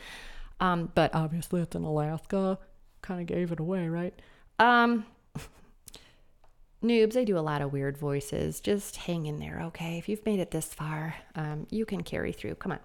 um, 0.62 0.90
but 0.96 1.14
obviously 1.14 1.60
it's 1.60 1.76
in 1.76 1.84
Alaska. 1.84 2.60
Kind 3.02 3.20
of 3.20 3.28
gave 3.28 3.52
it 3.52 3.60
away, 3.60 3.90
right? 3.90 4.14
Um, 4.58 5.06
noobs, 6.82 7.12
they 7.12 7.26
do 7.26 7.38
a 7.38 7.42
lot 7.42 7.62
of 7.62 7.74
weird 7.74 7.98
voices. 7.98 8.62
Just 8.62 8.96
hang 8.96 9.26
in 9.26 9.40
there, 9.40 9.64
okay? 9.64 9.98
If 9.98 10.08
you've 10.08 10.26
made 10.26 10.40
it 10.40 10.52
this 10.52 10.74
far, 10.74 11.16
um, 11.36 11.68
you 11.70 11.86
can 11.86 12.04
carry 12.04 12.32
through. 12.32 12.56
Come 12.56 12.72
on. 12.72 12.80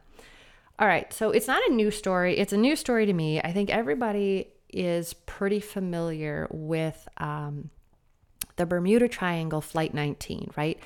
All 0.78 0.88
right, 0.88 1.12
so 1.12 1.30
it's 1.30 1.46
not 1.46 1.62
a 1.68 1.72
new 1.72 1.90
story. 1.90 2.38
It's 2.38 2.52
a 2.52 2.56
new 2.56 2.76
story 2.76 3.06
to 3.06 3.12
me. 3.12 3.40
I 3.40 3.52
think 3.52 3.70
everybody 3.70 4.48
is 4.70 5.12
pretty 5.14 5.60
familiar 5.60 6.48
with 6.50 7.06
um, 7.18 7.70
the 8.56 8.66
Bermuda 8.66 9.08
Triangle 9.08 9.60
Flight 9.60 9.94
19, 9.94 10.52
right? 10.56 10.78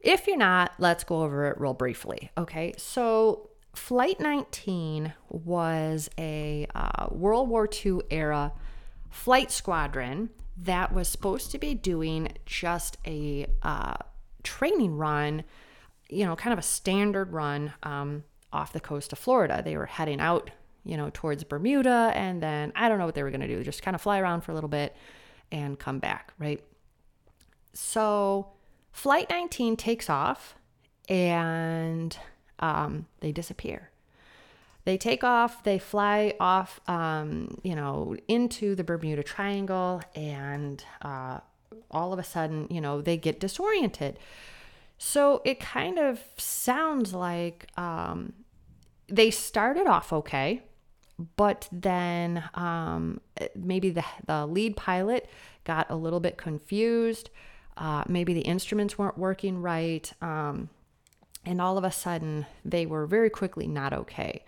If 0.00 0.26
you're 0.26 0.38
not, 0.38 0.72
let's 0.78 1.04
go 1.04 1.22
over 1.22 1.46
it 1.48 1.60
real 1.60 1.74
briefly. 1.74 2.30
Okay, 2.38 2.72
so 2.78 3.50
Flight 3.74 4.20
19 4.20 5.12
was 5.28 6.08
a 6.18 6.66
uh, 6.74 7.08
World 7.10 7.48
War 7.48 7.68
II 7.84 8.00
era 8.10 8.52
flight 9.10 9.50
squadron 9.50 10.30
that 10.56 10.92
was 10.92 11.08
supposed 11.08 11.50
to 11.50 11.58
be 11.58 11.74
doing 11.74 12.28
just 12.46 12.96
a 13.06 13.46
uh, 13.62 13.96
training 14.42 14.96
run, 14.96 15.44
you 16.08 16.24
know, 16.24 16.36
kind 16.36 16.52
of 16.52 16.58
a 16.58 16.62
standard 16.62 17.32
run 17.32 17.72
um, 17.82 18.24
off 18.52 18.72
the 18.72 18.80
coast 18.80 19.12
of 19.12 19.18
Florida. 19.18 19.62
They 19.64 19.76
were 19.76 19.86
heading 19.86 20.20
out, 20.20 20.50
you 20.84 20.96
know, 20.96 21.10
towards 21.12 21.44
Bermuda, 21.44 22.12
and 22.14 22.42
then 22.42 22.72
I 22.74 22.88
don't 22.88 22.98
know 22.98 23.06
what 23.06 23.14
they 23.14 23.22
were 23.22 23.30
going 23.30 23.40
to 23.42 23.48
do, 23.48 23.62
just 23.62 23.82
kind 23.82 23.94
of 23.94 24.00
fly 24.00 24.18
around 24.18 24.42
for 24.42 24.52
a 24.52 24.54
little 24.54 24.68
bit 24.68 24.96
and 25.52 25.78
come 25.78 25.98
back, 25.98 26.32
right? 26.38 26.62
So, 27.72 28.48
Flight 28.92 29.30
19 29.30 29.76
takes 29.76 30.10
off 30.10 30.56
and 31.08 32.16
um, 32.58 33.06
they 33.20 33.32
disappear. 33.32 33.90
They 34.84 34.96
take 34.96 35.22
off, 35.22 35.62
they 35.62 35.78
fly 35.78 36.34
off, 36.40 36.80
um, 36.88 37.58
you 37.62 37.74
know, 37.74 38.16
into 38.28 38.74
the 38.74 38.82
Bermuda 38.82 39.22
Triangle, 39.22 40.00
and 40.14 40.82
uh, 41.02 41.40
all 41.90 42.12
of 42.12 42.18
a 42.18 42.24
sudden, 42.24 42.66
you 42.70 42.80
know, 42.80 43.00
they 43.00 43.16
get 43.16 43.40
disoriented. 43.40 44.18
So 44.96 45.42
it 45.44 45.60
kind 45.60 45.98
of 45.98 46.20
sounds 46.36 47.12
like 47.14 47.66
um, 47.76 48.32
they 49.10 49.30
started 49.30 49.86
off 49.86 50.12
okay, 50.12 50.62
but 51.36 51.68
then 51.70 52.44
um, 52.54 53.20
maybe 53.54 53.90
the, 53.90 54.04
the 54.26 54.46
lead 54.46 54.76
pilot 54.76 55.28
got 55.64 55.90
a 55.90 55.96
little 55.96 56.20
bit 56.20 56.36
confused. 56.36 57.30
Uh, 57.76 58.04
maybe 58.08 58.34
the 58.34 58.40
instruments 58.40 58.98
weren't 58.98 59.18
working 59.18 59.60
right. 59.60 60.12
Um, 60.22 60.68
and 61.44 61.60
all 61.60 61.78
of 61.78 61.84
a 61.84 61.90
sudden, 61.90 62.46
they 62.64 62.86
were 62.86 63.06
very 63.06 63.30
quickly 63.30 63.66
not 63.66 63.92
okay. 63.92 64.44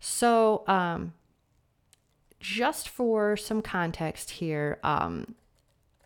So, 0.00 0.64
um, 0.66 1.14
just 2.40 2.90
for 2.90 3.38
some 3.38 3.62
context 3.62 4.32
here, 4.32 4.78
um, 4.82 5.34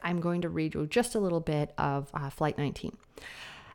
I'm 0.03 0.21
going 0.21 0.41
to 0.43 0.49
read 0.49 0.75
you 0.75 0.87
just 0.87 1.17
a 1.17 1.19
little 1.19 1.41
bit 1.41 1.75
of 1.77 2.09
uh, 2.15 2.31
Flight 2.31 2.57
19. 2.57 2.97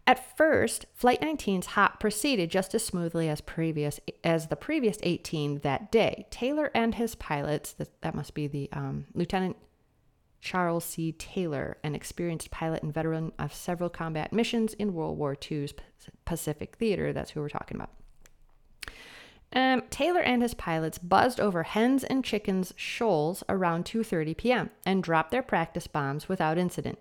At 0.06 0.38
first, 0.38 0.86
Flight 0.94 1.22
19's 1.22 1.68
hop 1.68 2.00
proceeded 2.00 2.52
just 2.52 2.76
as 2.76 2.86
smoothly 2.86 3.30
as 3.30 3.40
previous 3.40 4.02
as 4.24 4.48
the 4.48 4.58
previous 4.58 4.98
18 5.02 5.60
that 5.60 5.92
day. 5.92 6.26
Taylor 6.30 6.72
and 6.76 6.96
his 6.96 7.16
pilots, 7.16 7.72
that, 7.74 8.02
that 8.02 8.16
must 8.16 8.34
be 8.34 8.48
the 8.48 8.70
um, 8.74 9.06
Lieutenant 9.14 9.56
Charles 10.42 10.84
C. 10.84 11.14
Taylor, 11.14 11.78
an 11.86 11.96
experienced 11.96 12.52
pilot 12.52 12.84
and 12.84 12.94
veteran 12.94 13.32
of 13.40 13.54
several 13.54 13.90
combat 13.90 14.34
missions 14.34 14.74
in 14.74 14.94
World 14.94 15.18
War 15.18 15.38
II's 15.50 15.74
Pacific 16.26 16.76
Theater. 16.76 17.14
That's 17.14 17.32
who 17.32 17.40
we're 17.40 17.48
talking 17.48 17.78
about. 17.78 17.92
Um, 19.56 19.84
Taylor 19.90 20.20
and 20.20 20.42
his 20.42 20.54
pilots 20.54 20.98
buzzed 20.98 21.40
over 21.40 21.64
hens 21.64 22.04
and 22.04 22.26
chickens 22.26 22.74
shoals 22.76 23.44
around 23.48 23.86
2:30 23.86 24.36
p.m. 24.36 24.70
and 24.86 25.02
dropped 25.02 25.32
their 25.32 25.44
practice 25.44 25.88
bombs 25.88 26.28
without 26.28 26.58
incident. 26.58 27.00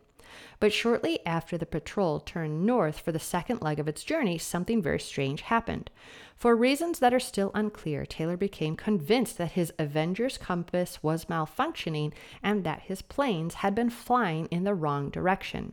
But 0.61 0.73
shortly 0.73 1.25
after 1.27 1.59
the 1.59 1.67
patrol 1.67 2.21
turned 2.21 2.65
north 2.65 3.01
for 3.01 3.13
the 3.13 3.19
second 3.19 3.63
leg 3.63 3.79
of 3.79 3.89
its 3.89 4.05
journey, 4.05 4.39
something 4.39 4.81
very 4.81 5.01
strange 5.01 5.43
happened. 5.43 5.91
For 6.37 6.57
reasons 6.57 6.99
that 6.99 7.15
are 7.15 7.21
still 7.21 7.51
unclear, 7.55 8.05
Taylor 8.05 8.37
became 8.37 8.77
convinced 8.77 9.39
that 9.39 9.53
his 9.53 9.73
Avenger's 9.79 10.39
compass 10.39 11.03
was 11.03 11.27
malfunctioning 11.27 12.13
and 12.43 12.65
that 12.65 12.83
his 12.83 13.03
planes 13.03 13.55
had 13.55 13.75
been 13.75 13.91
flying 13.91 14.47
in 14.47 14.65
the 14.65 14.75
wrong 14.75 15.11
direction. 15.11 15.73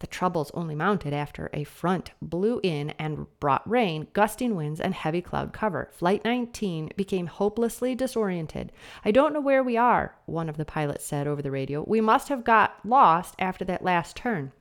The 0.00 0.06
troubles 0.06 0.50
only 0.54 0.74
mounted 0.74 1.12
after 1.12 1.50
a 1.52 1.64
front 1.64 2.12
blew 2.22 2.58
in 2.62 2.90
and 2.98 3.26
brought 3.38 3.68
rain, 3.68 4.08
gusting 4.14 4.56
winds, 4.56 4.80
and 4.80 4.94
heavy 4.94 5.20
cloud 5.20 5.52
cover. 5.52 5.90
Flight 5.92 6.24
19 6.24 6.90
became 6.96 7.26
hopelessly 7.26 7.94
disoriented. 7.94 8.72
I 9.04 9.10
don't 9.10 9.34
know 9.34 9.42
where 9.42 9.62
we 9.62 9.76
are, 9.76 10.16
one 10.24 10.48
of 10.48 10.56
the 10.56 10.64
pilots 10.64 11.04
said 11.04 11.26
over 11.26 11.42
the 11.42 11.50
radio. 11.50 11.84
We 11.86 12.00
must 12.00 12.28
have 12.28 12.44
got 12.44 12.84
lost 12.84 13.34
after 13.38 13.64
that 13.66 13.84
last 13.84 14.16
turn. 14.16 14.52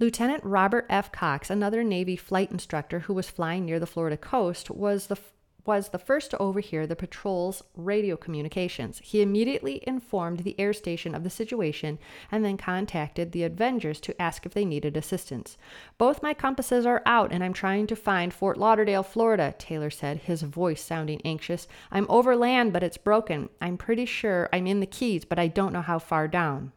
Lieutenant 0.00 0.42
Robert 0.42 0.84
F. 0.90 1.12
Cox, 1.12 1.50
another 1.50 1.84
Navy 1.84 2.16
flight 2.16 2.50
instructor 2.50 3.00
who 3.00 3.14
was 3.14 3.30
flying 3.30 3.64
near 3.64 3.78
the 3.78 3.86
Florida 3.86 4.16
coast, 4.16 4.68
was 4.68 5.06
the 5.06 5.18
was 5.64 5.88
the 5.88 5.98
first 5.98 6.30
to 6.30 6.38
overhear 6.38 6.86
the 6.86 6.96
patrol's 6.96 7.62
radio 7.76 8.16
communications. 8.16 9.00
He 9.02 9.22
immediately 9.22 9.82
informed 9.86 10.40
the 10.40 10.58
air 10.58 10.72
station 10.72 11.14
of 11.14 11.22
the 11.22 11.30
situation 11.30 11.98
and 12.30 12.44
then 12.44 12.56
contacted 12.56 13.32
the 13.32 13.44
Avengers 13.44 14.00
to 14.00 14.20
ask 14.20 14.44
if 14.44 14.54
they 14.54 14.64
needed 14.64 14.96
assistance. 14.96 15.56
Both 15.98 16.22
my 16.22 16.34
compasses 16.34 16.84
are 16.84 17.02
out 17.06 17.32
and 17.32 17.44
I'm 17.44 17.52
trying 17.52 17.86
to 17.88 17.96
find 17.96 18.34
Fort 18.34 18.58
Lauderdale, 18.58 19.02
Florida, 19.02 19.54
Taylor 19.58 19.90
said, 19.90 20.18
his 20.18 20.42
voice 20.42 20.82
sounding 20.82 21.20
anxious. 21.24 21.68
I'm 21.90 22.06
over 22.08 22.34
land, 22.34 22.72
but 22.72 22.82
it's 22.82 22.96
broken. 22.96 23.48
I'm 23.60 23.76
pretty 23.76 24.06
sure 24.06 24.48
I'm 24.52 24.66
in 24.66 24.80
the 24.80 24.86
Keys, 24.86 25.24
but 25.24 25.38
I 25.38 25.46
don't 25.46 25.72
know 25.72 25.82
how 25.82 25.98
far 25.98 26.26
down. 26.26 26.72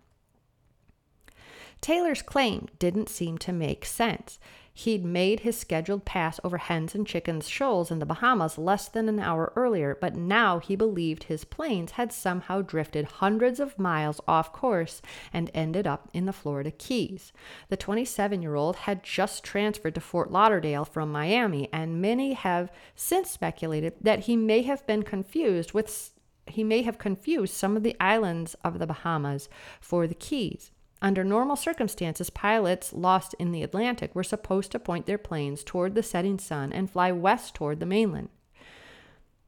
Taylor's 1.82 2.22
claim 2.22 2.68
didn't 2.80 3.10
seem 3.10 3.38
to 3.39 3.51
make 3.51 3.86
sense. 3.86 4.39
He'd 4.77 5.05
made 5.05 5.39
his 5.39 5.58
scheduled 5.58 6.03
pass 6.03 6.38
over 6.44 6.58
hens 6.58 6.94
and 6.94 7.08
chickens 7.08 7.48
shoals 7.48 7.91
in 7.91 8.00
the 8.00 8.05
Bahamas 8.05 8.58
less 8.58 8.89
than 8.89 9.08
an 9.08 9.22
hour 9.22 9.53
earlier, 9.55 9.98
but 10.01 10.17
now 10.17 10.60
he 10.60 10.75
believed 10.75 11.24
his 11.24 11.46
planes 11.46 11.91
had 11.91 12.12
somehow 12.12 12.62
drifted 12.62 13.05
hundreds 13.05 13.62
of 13.62 13.79
miles 13.79 14.20
off 14.27 14.51
course 14.51 15.01
and 15.32 15.50
ended 15.53 15.88
up 15.88 16.10
in 16.12 16.25
the 16.25 16.34
Florida 16.34 16.72
Keys. 16.72 17.32
The 17.70 17.77
27 17.77 18.41
year 18.41 18.55
old 18.55 18.75
had 18.75 19.01
just 19.01 19.46
transferred 19.46 19.96
to 19.96 20.01
Fort 20.01 20.29
Lauderdale 20.29 20.84
from 20.84 21.10
Miami, 21.10 21.70
and 21.72 22.01
many 22.01 22.34
have 22.34 22.70
since 22.98 23.32
speculated 23.32 23.94
that 24.01 24.25
he 24.25 24.36
may 24.36 24.63
have 24.63 24.86
been 24.86 25.03
confused 25.03 25.72
with 25.72 26.12
he 26.48 26.65
may 26.65 26.82
have 26.82 26.98
confused 26.98 27.53
some 27.53 27.77
of 27.77 27.84
the 27.84 27.96
islands 28.00 28.55
of 28.63 28.77
the 28.77 28.86
Bahamas 28.86 29.48
for 29.79 30.05
the 30.05 30.13
Keys. 30.13 30.72
Under 31.02 31.24
normal 31.24 31.56
circumstances, 31.56 32.30
pilots 32.30 32.94
lost 32.94 33.36
in 33.38 33.52
the 33.52 33.64
Atlantic 33.64 34.16
were 34.16 34.24
supposed 34.24 34.72
to 34.72 34.80
point 34.80 35.06
their 35.06 35.18
planes 35.18 35.64
toward 35.64 35.94
the 35.94 36.04
setting 36.04 36.40
sun 36.40 36.72
and 36.72 36.90
fly 36.90 37.12
west 37.12 37.54
toward 37.54 37.80
the 37.80 37.86
mainland. 37.86 38.30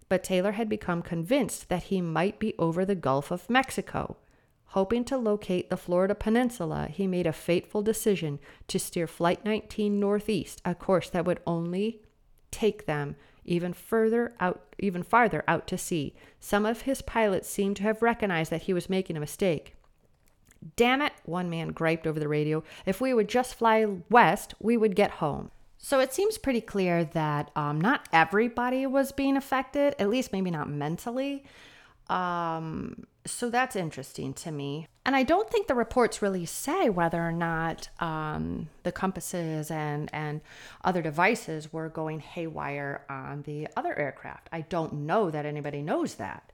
But 0.10 0.24
Taylor 0.24 0.54
had 0.54 0.70
become 0.70 1.02
convinced 1.02 1.70
that 1.70 1.84
he 1.84 2.02
might 2.02 2.40
be 2.40 2.54
over 2.58 2.86
the 2.86 2.96
Gulf 2.96 3.32
of 3.32 3.50
Mexico. 3.50 4.18
Hoping 4.72 5.06
to 5.06 5.18
locate 5.18 5.70
the 5.70 5.78
Florida 5.78 6.14
peninsula, 6.14 6.90
he 6.92 7.08
made 7.08 7.26
a 7.26 7.34
fateful 7.34 7.82
decision 7.82 8.40
to 8.68 8.78
steer 8.78 9.08
Flight 9.08 9.46
19 9.46 10.00
northeast, 10.00 10.62
a 10.66 10.76
course 10.76 11.10
that 11.10 11.26
would 11.26 11.40
only 11.48 12.02
take 12.52 12.86
them 12.86 13.16
even 13.46 13.72
further 13.72 14.34
out 14.40 14.62
even 14.78 15.02
farther 15.02 15.44
out 15.48 15.66
to 15.68 15.78
sea. 15.78 16.14
Some 16.40 16.66
of 16.66 16.82
his 16.82 17.02
pilots 17.02 17.50
seemed 17.50 17.78
to 17.78 17.84
have 17.84 18.02
recognized 18.02 18.52
that 18.52 18.64
he 18.64 18.74
was 18.74 18.90
making 18.90 19.16
a 19.16 19.22
mistake. 19.22 19.77
Damn 20.76 21.02
it, 21.02 21.14
one 21.24 21.50
man 21.50 21.70
griped 21.70 22.08
over 22.08 22.20
the 22.20 22.28
radio. 22.28 22.64
If 22.86 23.00
we 23.00 23.14
would 23.14 23.30
just 23.30 23.56
fly 23.56 23.86
west, 24.10 24.54
we 24.60 24.78
would 24.78 24.96
get 24.96 25.12
home. 25.12 25.52
So 25.78 26.00
it 26.00 26.14
seems 26.14 26.38
pretty 26.38 26.62
clear 26.62 27.04
that 27.06 27.52
um, 27.56 27.80
not 27.80 28.08
everybody 28.12 28.86
was 28.86 29.12
being 29.12 29.38
affected, 29.38 29.96
at 30.00 30.10
least 30.10 30.34
maybe 30.34 30.52
not 30.52 30.70
mentally. 30.70 31.44
Um, 32.10 33.06
so 33.26 33.50
that's 33.50 33.76
interesting 33.76 34.34
to 34.36 34.52
me. 34.52 34.88
And 35.06 35.16
I 35.16 35.24
don't 35.24 35.50
think 35.50 35.68
the 35.68 35.76
reports 35.76 36.22
really 36.22 36.46
say 36.46 36.90
whether 36.90 37.22
or 37.22 37.32
not 37.32 37.90
um, 38.00 38.70
the 38.84 38.92
compasses 38.92 39.70
and, 39.70 40.10
and 40.14 40.42
other 40.84 41.02
devices 41.02 41.72
were 41.72 41.90
going 41.90 42.20
haywire 42.20 43.06
on 43.10 43.44
the 43.44 43.68
other 43.78 43.98
aircraft. 43.98 44.50
I 44.52 44.62
don't 44.62 44.94
know 44.94 45.30
that 45.30 45.46
anybody 45.46 45.82
knows 45.82 46.16
that 46.16 46.52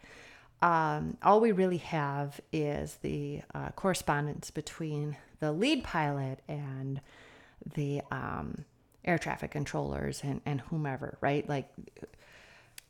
um, 0.63 1.17
all 1.21 1.41
we 1.41 1.51
really 1.51 1.77
have 1.77 2.39
is 2.53 2.95
the 3.01 3.41
uh, 3.53 3.69
correspondence 3.71 4.49
between 4.49 5.17
the 5.41 5.51
lead 5.51 5.83
pilot 5.83 6.39
and 6.47 7.01
the 7.75 8.01
um, 8.11 8.63
air 9.03 9.17
traffic 9.17 9.51
controllers 9.51 10.21
and, 10.23 10.39
and 10.45 10.61
whomever, 10.61 11.17
right? 11.19 11.47
Like 11.49 11.67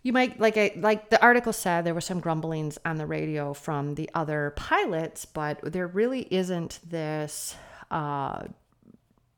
you 0.03 0.13
might 0.13 0.39
like 0.39 0.55
I, 0.55 0.73
like 0.75 1.09
the 1.09 1.19
article 1.19 1.51
said 1.51 1.83
there 1.83 1.95
were 1.95 2.01
some 2.01 2.19
grumblings 2.19 2.77
on 2.85 2.97
the 2.97 3.07
radio 3.07 3.55
from 3.55 3.95
the 3.95 4.07
other 4.13 4.53
pilots, 4.55 5.25
but 5.25 5.59
there 5.63 5.87
really 5.87 6.27
isn't 6.29 6.79
this 6.87 7.55
uh, 7.89 8.43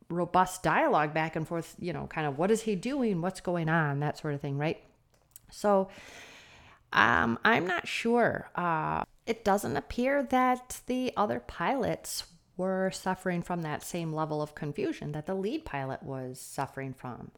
robust 0.10 0.62
dialogue 0.62 1.14
back 1.14 1.38
and 1.38 1.48
forth. 1.48 1.74
You 1.80 1.94
know, 1.94 2.06
kind 2.08 2.28
of 2.28 2.38
what 2.38 2.52
is 2.52 2.64
he 2.64 2.76
doing, 2.76 3.22
what's 3.22 3.40
going 3.40 3.70
on, 3.70 4.02
that 4.02 4.18
sort 4.18 4.34
of 4.34 4.42
thing, 4.42 4.58
right? 4.58 4.84
So 5.52 5.88
um, 6.96 7.38
I'm 7.44 7.68
not 7.68 7.88
sure. 7.88 8.50
Uh, 8.56 9.04
it 9.28 9.44
doesn't 9.44 9.76
appear 9.76 10.24
that 10.24 10.82
the 10.88 11.12
other 11.18 11.40
pilots 11.40 12.24
were 12.58 12.90
suffering 12.92 13.42
from 13.42 13.62
that 13.64 13.84
same 13.84 14.14
level 14.14 14.42
of 14.42 14.56
confusion 14.56 15.12
that 15.12 15.26
the 15.26 15.36
lead 15.36 15.66
pilot 15.66 16.02
was 16.02 16.40
suffering 16.40 16.94
from. 16.94 17.32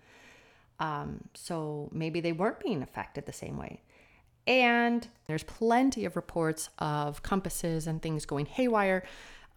Um, 0.79 1.23
so 1.33 1.89
maybe 1.91 2.19
they 2.19 2.33
weren't 2.33 2.59
being 2.59 2.83
affected 2.83 3.25
the 3.25 3.33
same 3.33 3.57
way. 3.57 3.81
And 4.45 5.07
there's 5.25 5.43
plenty 5.43 6.05
of 6.05 6.15
reports 6.15 6.69
of 6.77 7.23
compasses 7.23 7.87
and 7.87 7.99
things 8.01 8.25
going 8.25 8.45
haywire. 8.45 9.03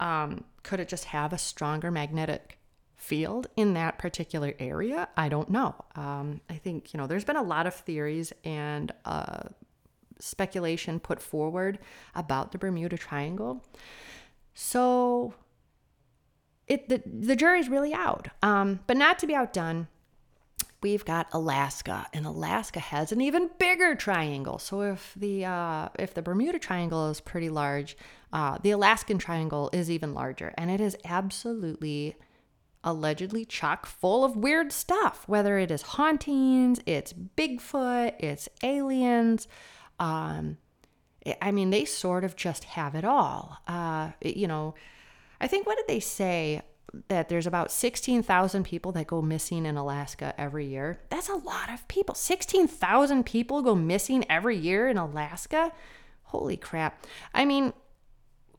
Um, 0.01 0.45
could 0.63 0.81
it 0.81 0.89
just 0.89 1.05
have 1.05 1.35
a 1.35 1.39
stronger 1.39 1.91
magnetic 1.91 2.59
field 2.97 3.49
in 3.55 3.75
that 3.75 3.99
particular 3.99 4.55
area? 4.59 5.09
I 5.17 5.29
don't 5.29 5.51
know. 5.51 5.75
Um, 5.95 6.41
I 6.49 6.55
think, 6.55 6.95
you 6.95 6.99
know, 6.99 7.07
there's 7.07 7.25
been 7.25 7.37
a 7.37 7.43
lot 7.43 7.67
of 7.67 7.75
theories 7.75 8.33
and 8.45 8.91
uh, 9.05 9.43
speculation 10.21 11.01
put 11.01 11.21
forward 11.21 11.79
about 12.15 12.53
the 12.53 12.59
Bermuda 12.59 12.97
Triangle. 12.97 13.65
So 14.55 15.35
it 16.67 16.89
the, 16.89 17.03
the 17.07 17.37
jury's 17.37 17.69
really 17.69 17.93
out. 17.93 18.29
Um, 18.43 18.81
but 18.87 18.97
not 18.97 19.19
to 19.21 19.27
be 19.27 19.35
outdone, 19.35 19.89
we've 20.83 21.05
got 21.05 21.29
Alaska, 21.33 22.07
and 22.13 22.27
Alaska 22.27 22.81
has 22.81 23.13
an 23.13 23.21
even 23.21 23.51
bigger 23.59 23.95
triangle. 23.95 24.59
So 24.59 24.83
if 24.83 25.13
the 25.17 25.45
uh, 25.45 25.89
if 25.99 26.15
the 26.15 26.23
Bermuda 26.23 26.59
Triangle 26.59 27.11
is 27.11 27.21
pretty 27.21 27.51
large, 27.51 27.97
uh, 28.33 28.59
the 28.63 28.71
Alaskan 28.71 29.19
Triangle 29.19 29.71
is 29.73 29.91
even 29.91 30.15
larger, 30.15 30.55
and 30.57 30.71
it 30.71 30.81
is 30.81 30.97
absolutely 31.05 32.17
allegedly 32.83 33.45
chock 33.45 33.85
full 33.85 34.25
of 34.25 34.37
weird 34.37 34.73
stuff. 34.73 35.25
Whether 35.27 35.59
it 35.59 35.71
is 35.71 35.83
hauntings, 35.83 36.81
it's 36.87 37.13
Bigfoot, 37.13 38.15
it's 38.19 38.49
aliens. 38.63 39.49
Um, 40.01 40.57
I 41.41 41.53
mean, 41.53 41.71
they 41.71 41.85
sort 41.85 42.25
of 42.25 42.35
just 42.35 42.65
have 42.65 42.95
it 42.97 43.05
all. 43.05 43.59
Uh, 43.69 44.11
you 44.21 44.49
know, 44.49 44.75
I 45.41 45.47
think 45.47 45.67
what 45.67 45.77
did 45.77 45.87
they 45.87 46.01
say? 46.01 46.63
that 47.09 47.29
there's 47.29 47.47
about 47.47 47.71
16,000 47.71 48.65
people 48.65 48.93
that 48.93 49.07
go 49.07 49.23
missing 49.23 49.67
in 49.67 49.77
Alaska 49.77 50.35
every 50.39 50.67
year. 50.67 51.01
That's 51.09 51.29
a 51.29 51.37
lot 51.37 51.71
of 51.73 51.87
people. 51.89 52.15
16,000 52.15 53.25
people 53.25 53.63
go 53.63 53.75
missing 53.75 54.25
every 54.29 54.57
year 54.57 54.89
in 54.89 54.99
Alaska? 54.99 55.73
Holy 56.25 56.57
crap. 56.57 57.07
I 57.35 57.45
mean, 57.45 57.73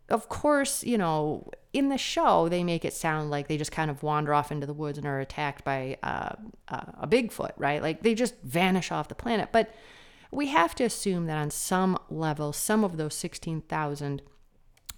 of 0.10 0.30
course, 0.30 0.84
you 0.84 0.98
know, 0.98 1.50
in 1.74 1.90
the 1.90 1.98
show, 1.98 2.50
they 2.50 2.64
make 2.64 2.84
it 2.84 2.94
sound 2.94 3.30
like 3.30 3.48
they 3.48 3.58
just 3.58 3.72
kind 3.72 3.90
of 3.90 4.04
wander 4.04 4.34
off 4.34 4.52
into 4.52 4.68
the 4.68 4.74
woods 4.74 4.98
and 4.98 5.08
are 5.08 5.20
attacked 5.20 5.64
by 5.64 5.98
uh, 6.04 6.36
uh, 6.68 6.86
a 7.02 7.08
Bigfoot, 7.08 7.52
right? 7.58 7.82
Like 7.82 8.02
they 8.04 8.14
just 8.14 8.36
vanish 8.44 8.92
off 8.92 9.08
the 9.08 9.16
planet. 9.16 9.50
But 9.52 9.74
we 10.32 10.48
have 10.48 10.74
to 10.76 10.84
assume 10.84 11.26
that 11.28 11.38
on 11.38 11.52
some 11.52 11.98
level, 12.10 12.54
some 12.54 12.84
of 12.84 12.98
those 12.98 13.14
16,000 13.16 14.22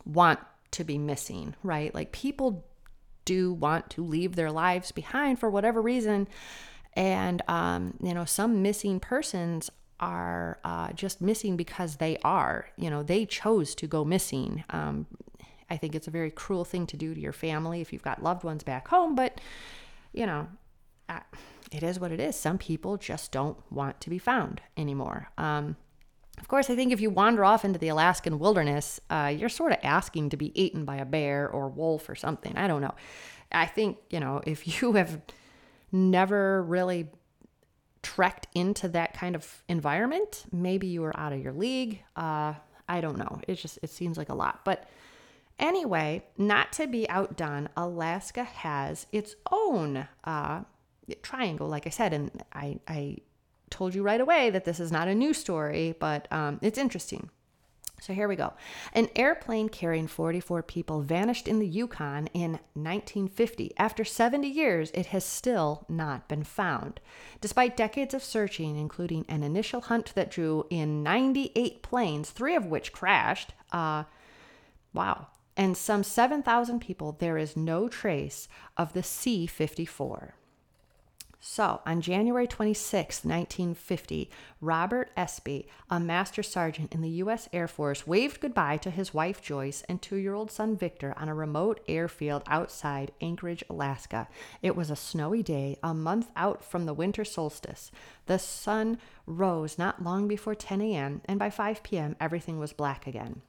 want 0.06 0.40
to 0.72 0.84
be 0.84 0.98
missing, 0.98 1.56
right? 1.64 1.94
Like 1.94 2.12
people 2.12 2.66
do 3.26 3.54
want 3.54 3.90
to 3.92 4.04
leave 4.04 4.36
their 4.36 4.52
lives 4.52 4.92
behind 4.92 5.40
for 5.40 5.50
whatever 5.50 5.82
reason. 5.82 6.28
And, 6.94 7.42
um, 7.48 7.96
you 8.02 8.14
know, 8.14 8.26
some 8.26 8.62
missing 8.62 9.00
persons 9.00 9.70
are 10.00 10.60
uh, 10.64 10.92
just 10.94 11.22
missing 11.22 11.56
because 11.56 11.96
they 11.96 12.18
are, 12.24 12.68
you 12.78 12.90
know, 12.90 13.02
they 13.02 13.26
chose 13.26 13.74
to 13.76 13.88
go 13.88 14.04
missing. 14.04 14.64
Um, 14.70 15.08
I 15.70 15.78
think 15.78 15.96
it's 15.96 16.08
a 16.08 16.12
very 16.12 16.30
cruel 16.30 16.66
thing 16.66 16.86
to 16.88 16.98
do 16.98 17.16
to 17.16 17.20
your 17.20 17.34
family 17.34 17.82
if 17.82 17.94
you've 17.94 18.04
got 18.04 18.22
loved 18.22 18.44
ones 18.44 18.64
back 18.64 18.88
home, 18.90 19.16
but, 19.16 19.40
you 20.12 20.26
know, 20.26 20.48
uh, 21.10 21.22
it 21.74 21.84
is 21.84 22.00
what 22.00 22.12
it 22.12 22.20
is. 22.20 22.36
Some 22.36 22.58
people 22.58 22.98
just 22.98 23.32
don't 23.32 23.58
want 23.72 24.00
to 24.02 24.10
be 24.10 24.20
found 24.20 24.62
anymore. 24.78 25.30
Um, 25.38 25.76
of 26.40 26.48
course, 26.48 26.70
I 26.70 26.76
think 26.76 26.92
if 26.92 27.00
you 27.00 27.10
wander 27.10 27.46
off 27.46 27.64
into 27.64 27.80
the 27.80 27.90
Alaskan 27.90 28.40
wilderness, 28.40 29.00
uh, 29.10 29.34
you're 29.36 29.50
sort 29.50 29.72
of 29.72 29.80
asking 29.84 30.30
to 30.30 30.38
be 30.38 30.60
eaten 30.60 30.84
by 30.84 30.98
a 30.98 31.06
bear 31.06 31.50
or 31.50 31.70
wolf 31.70 32.10
or 32.10 32.16
something. 32.16 32.56
I 32.58 32.68
don't 32.68 32.82
know. 32.82 32.94
I 33.52 33.66
think, 33.66 33.98
you 34.10 34.20
know, 34.20 34.42
if 34.46 34.82
you 34.82 34.94
have 34.94 35.22
never 35.92 36.64
really 36.64 37.08
trekked 38.02 38.48
into 38.54 38.90
that 38.90 39.14
kind 39.14 39.36
of 39.36 39.64
environment, 39.70 40.46
maybe 40.52 40.88
you 40.88 41.04
are 41.06 41.18
out 41.18 41.34
of 41.34 41.42
your 41.42 41.54
league. 41.54 42.04
Uh, 42.16 42.54
I 42.90 43.00
don't 43.00 43.18
know. 43.18 43.40
It 43.48 43.56
just 43.56 43.80
it 43.82 43.90
seems 43.90 44.18
like 44.18 44.30
a 44.30 44.36
lot. 44.36 44.66
But 44.66 44.90
anyway, 45.60 46.26
not 46.38 46.74
to 46.74 46.88
be 46.88 47.10
outdone, 47.10 47.70
Alaska 47.78 48.44
has 48.44 49.08
its 49.12 49.36
own 49.52 50.08
uh, 50.24 50.64
triangle, 51.22 51.68
like 51.68 51.88
I 51.88 51.92
said, 51.92 52.14
and 52.14 52.32
I 52.54 52.80
I 52.88 53.18
told 53.70 53.96
you 53.96 54.04
right 54.04 54.22
away 54.22 54.50
that 54.52 54.66
this 54.66 54.80
is 54.80 54.92
not 54.92 55.08
a 55.08 55.16
new 55.16 55.34
story, 55.34 55.96
but 56.00 56.32
um, 56.32 56.60
it's 56.62 56.78
interesting. 56.78 57.30
So 58.04 58.14
here 58.14 58.28
we 58.28 58.36
go. 58.36 58.52
An 58.92 59.08
airplane 59.16 59.70
carrying 59.70 60.08
44 60.08 60.62
people 60.64 61.02
vanished 61.02 61.48
in 61.48 61.60
the 61.60 61.68
Yukon 61.68 62.28
in 62.34 62.60
1950. 62.74 63.72
After 63.78 64.04
70 64.04 64.46
years, 64.46 64.92
it 64.94 65.06
has 65.08 65.24
still 65.24 65.86
not 65.88 66.28
been 66.28 66.44
found. 66.44 67.00
Despite 67.40 67.78
decades 67.78 68.14
of 68.14 68.22
searching, 68.22 68.76
including 68.76 69.26
an 69.30 69.42
initial 69.42 69.80
hunt 69.80 70.14
that 70.16 70.32
drew 70.32 70.66
in 70.70 71.02
98 71.02 71.82
planes, 71.82 72.30
three 72.30 72.58
of 72.58 72.66
which 72.66 72.92
crashed, 72.92 73.54
uh, 73.72 74.04
wow, 74.94 75.28
and 75.56 75.78
some 75.78 76.04
7,000 76.04 76.82
people, 76.82 77.16
there 77.20 77.38
is 77.38 77.56
no 77.56 77.88
trace 77.88 78.50
of 78.76 78.92
the 78.92 79.04
C 79.04 79.48
54. 79.48 80.36
So, 81.46 81.82
on 81.86 82.00
January 82.00 82.48
26, 82.48 83.26
1950, 83.26 84.30
Robert 84.62 85.12
Espy, 85.18 85.68
a 85.90 86.00
master 86.00 86.42
sergeant 86.42 86.94
in 86.94 87.02
the 87.02 87.10
U.S. 87.10 87.50
Air 87.52 87.68
Force, 87.68 88.08
waved 88.08 88.40
goodbye 88.40 88.78
to 88.78 88.90
his 88.90 89.14
wife 89.14 89.42
Joyce 89.42 89.84
and 89.90 90.02
two 90.02 90.16
year 90.16 90.36
old 90.36 90.52
son 90.52 90.78
Victor 90.78 91.14
on 91.18 91.28
a 91.28 91.36
remote 91.36 91.82
airfield 91.86 92.44
outside 92.48 93.12
Anchorage, 93.20 93.62
Alaska. 93.70 94.30
It 94.62 94.78
was 94.78 94.90
a 94.90 94.96
snowy 94.96 95.44
day, 95.44 95.78
a 95.84 95.94
month 95.94 96.32
out 96.38 96.64
from 96.64 96.86
the 96.86 96.94
winter 96.94 97.26
solstice. 97.26 97.92
The 98.26 98.40
sun 98.40 98.98
rose 99.28 99.78
not 99.78 100.02
long 100.02 100.30
before 100.30 100.56
10 100.56 100.80
a.m., 100.80 101.22
and 101.26 101.38
by 101.40 101.50
5 101.50 101.84
p.m., 101.84 102.16
everything 102.22 102.58
was 102.58 102.72
black 102.72 103.06
again. 103.06 103.42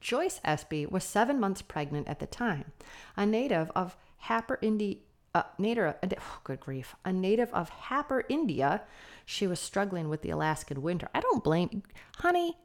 Joyce 0.00 0.40
Espy 0.44 0.86
was 0.86 1.02
seven 1.02 1.40
months 1.40 1.62
pregnant 1.62 2.06
at 2.06 2.20
the 2.20 2.26
time, 2.26 2.70
a 3.16 3.26
native 3.26 3.72
of 3.74 3.96
Happer, 4.18 4.60
Indi- 4.62 5.02
a 5.36 5.46
native, 5.58 5.94
oh, 6.02 6.38
good 6.44 6.60
grief, 6.60 6.94
a 7.04 7.12
native 7.12 7.52
of 7.52 7.68
Happer, 7.68 8.24
India. 8.28 8.82
She 9.24 9.46
was 9.46 9.60
struggling 9.60 10.08
with 10.08 10.22
the 10.22 10.30
Alaskan 10.30 10.82
winter. 10.82 11.08
I 11.14 11.20
don't 11.20 11.44
blame, 11.44 11.82
honey. 12.18 12.56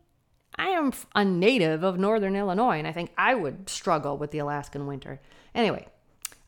I 0.55 0.67
am 0.67 0.91
a 1.15 1.25
native 1.25 1.83
of 1.83 1.97
Northern 1.97 2.35
Illinois, 2.35 2.77
and 2.77 2.87
I 2.87 2.91
think 2.91 3.11
I 3.17 3.35
would 3.35 3.69
struggle 3.69 4.17
with 4.17 4.31
the 4.31 4.39
Alaskan 4.39 4.85
winter. 4.85 5.21
Anyway, 5.55 5.87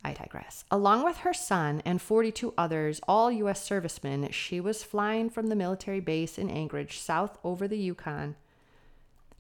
I 0.04 0.14
digress. 0.14 0.66
Along 0.70 1.04
with 1.04 1.18
her 1.18 1.34
son 1.34 1.82
and 1.86 2.02
42 2.02 2.54
others, 2.58 3.00
all 3.08 3.32
U.S. 3.32 3.64
servicemen, 3.64 4.30
she 4.32 4.60
was 4.60 4.84
flying 4.84 5.30
from 5.30 5.48
the 5.48 5.56
military 5.56 6.02
base 6.02 6.38
in 6.38 6.50
Anchorage 6.50 7.00
south 7.00 7.38
over 7.44 7.68
the 7.68 7.78
Yukon 7.78 8.36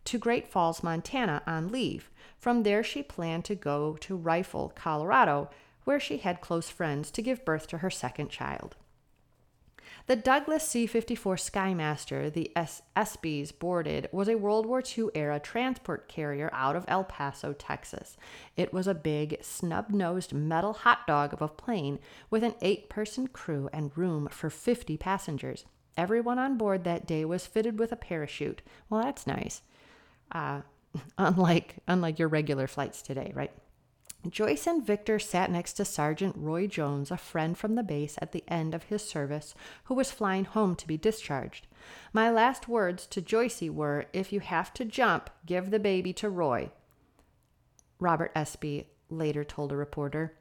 to 0.05 0.17
Great 0.17 0.47
Falls, 0.47 0.83
Montana 0.83 1.41
on 1.47 1.71
leave. 1.71 2.09
From 2.37 2.63
there, 2.63 2.83
she 2.83 3.03
planned 3.03 3.45
to 3.45 3.55
go 3.55 3.97
to 4.01 4.15
Rifle, 4.15 4.71
Colorado, 4.75 5.49
where 5.83 5.99
she 5.99 6.17
had 6.17 6.41
close 6.41 6.69
friends 6.69 7.11
to 7.11 7.21
give 7.21 7.45
birth 7.45 7.67
to 7.67 7.79
her 7.79 7.89
second 7.89 8.29
child. 8.29 8.75
The 10.05 10.15
Douglas 10.17 10.67
C 10.67 10.85
54 10.85 11.37
Skymaster 11.37 12.31
the 12.31 12.51
S- 12.57 12.81
Espys 12.95 13.57
boarded 13.57 14.09
was 14.11 14.27
a 14.27 14.35
World 14.35 14.65
War 14.65 14.83
II 14.85 15.07
era 15.15 15.39
transport 15.39 16.09
carrier 16.09 16.49
out 16.51 16.75
of 16.75 16.83
El 16.89 17.05
Paso, 17.05 17.53
Texas. 17.53 18.17
It 18.57 18.73
was 18.73 18.85
a 18.85 18.93
big, 18.93 19.37
snub 19.41 19.91
nosed 19.91 20.33
metal 20.33 20.73
hot 20.73 21.07
dog 21.07 21.31
of 21.31 21.41
a 21.41 21.47
plane 21.47 21.99
with 22.29 22.43
an 22.43 22.55
eight 22.61 22.89
person 22.89 23.27
crew 23.27 23.69
and 23.71 23.97
room 23.97 24.27
for 24.29 24.49
50 24.49 24.97
passengers. 24.97 25.63
Everyone 25.95 26.37
on 26.39 26.57
board 26.57 26.83
that 26.83 27.07
day 27.07 27.23
was 27.23 27.47
fitted 27.47 27.79
with 27.79 27.93
a 27.93 27.97
parachute. 27.97 28.61
Well, 28.89 29.01
that's 29.03 29.25
nice. 29.25 29.61
Uh, 30.33 30.61
unlike 31.17 31.77
unlike 31.87 32.19
your 32.19 32.27
regular 32.27 32.67
flights 32.67 33.01
today, 33.01 33.31
right? 33.33 33.51
Joyce 34.29 34.67
and 34.67 34.85
Victor 34.85 35.19
sat 35.19 35.51
next 35.51 35.73
to 35.73 35.85
Sergeant 35.85 36.35
Roy 36.37 36.65
Jones, 36.65 37.11
a 37.11 37.17
friend 37.17 37.57
from 37.57 37.75
the 37.75 37.83
base 37.83 38.15
at 38.21 38.31
the 38.31 38.43
end 38.47 38.73
of 38.73 38.83
his 38.83 39.03
service, 39.03 39.53
who 39.85 39.93
was 39.93 40.11
flying 40.11 40.45
home 40.45 40.75
to 40.75 40.87
be 40.87 40.97
discharged. 40.97 41.67
My 42.13 42.31
last 42.31 42.69
words 42.69 43.05
to 43.07 43.21
Joycey 43.21 43.69
were, 43.69 44.05
If 44.13 44.31
you 44.31 44.39
have 44.39 44.73
to 44.75 44.85
jump, 44.85 45.29
give 45.45 45.71
the 45.71 45.79
baby 45.79 46.13
to 46.13 46.29
Roy. 46.29 46.71
Robert 47.99 48.31
Espy 48.33 48.87
later 49.09 49.43
told 49.43 49.71
a 49.71 49.75
reporter. 49.75 50.37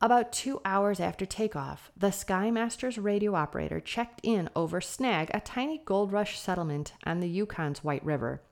About 0.00 0.32
two 0.32 0.60
hours 0.66 1.00
after 1.00 1.24
takeoff, 1.24 1.90
the 1.96 2.08
Skymaster's 2.08 2.98
radio 2.98 3.34
operator 3.34 3.80
checked 3.80 4.20
in 4.22 4.50
over 4.54 4.82
Snag, 4.82 5.30
a 5.32 5.40
tiny 5.40 5.80
gold 5.86 6.12
rush 6.12 6.38
settlement 6.38 6.92
on 7.06 7.20
the 7.20 7.28
Yukon's 7.28 7.82
White 7.82 8.04
River. 8.04 8.42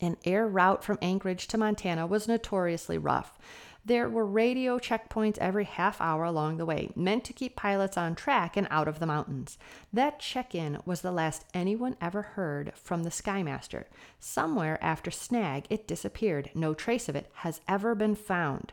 An 0.00 0.16
air 0.24 0.46
route 0.46 0.84
from 0.84 0.98
Anchorage 1.02 1.48
to 1.48 1.58
Montana 1.58 2.06
was 2.06 2.28
notoriously 2.28 2.98
rough. 2.98 3.38
There 3.84 4.08
were 4.08 4.26
radio 4.26 4.78
checkpoints 4.78 5.38
every 5.38 5.64
half 5.64 6.00
hour 6.00 6.24
along 6.24 6.58
the 6.58 6.66
way, 6.66 6.90
meant 6.94 7.24
to 7.24 7.32
keep 7.32 7.56
pilots 7.56 7.96
on 7.96 8.14
track 8.14 8.56
and 8.56 8.68
out 8.70 8.86
of 8.86 8.98
the 8.98 9.06
mountains. 9.06 9.56
That 9.92 10.20
check 10.20 10.54
in 10.54 10.78
was 10.84 11.00
the 11.00 11.10
last 11.10 11.46
anyone 11.54 11.96
ever 12.00 12.20
heard 12.20 12.72
from 12.74 13.02
the 13.02 13.10
Skymaster. 13.10 13.84
Somewhere 14.20 14.78
after 14.82 15.10
Snag, 15.10 15.64
it 15.70 15.88
disappeared. 15.88 16.50
No 16.54 16.74
trace 16.74 17.08
of 17.08 17.16
it 17.16 17.30
has 17.36 17.62
ever 17.66 17.94
been 17.94 18.14
found. 18.14 18.72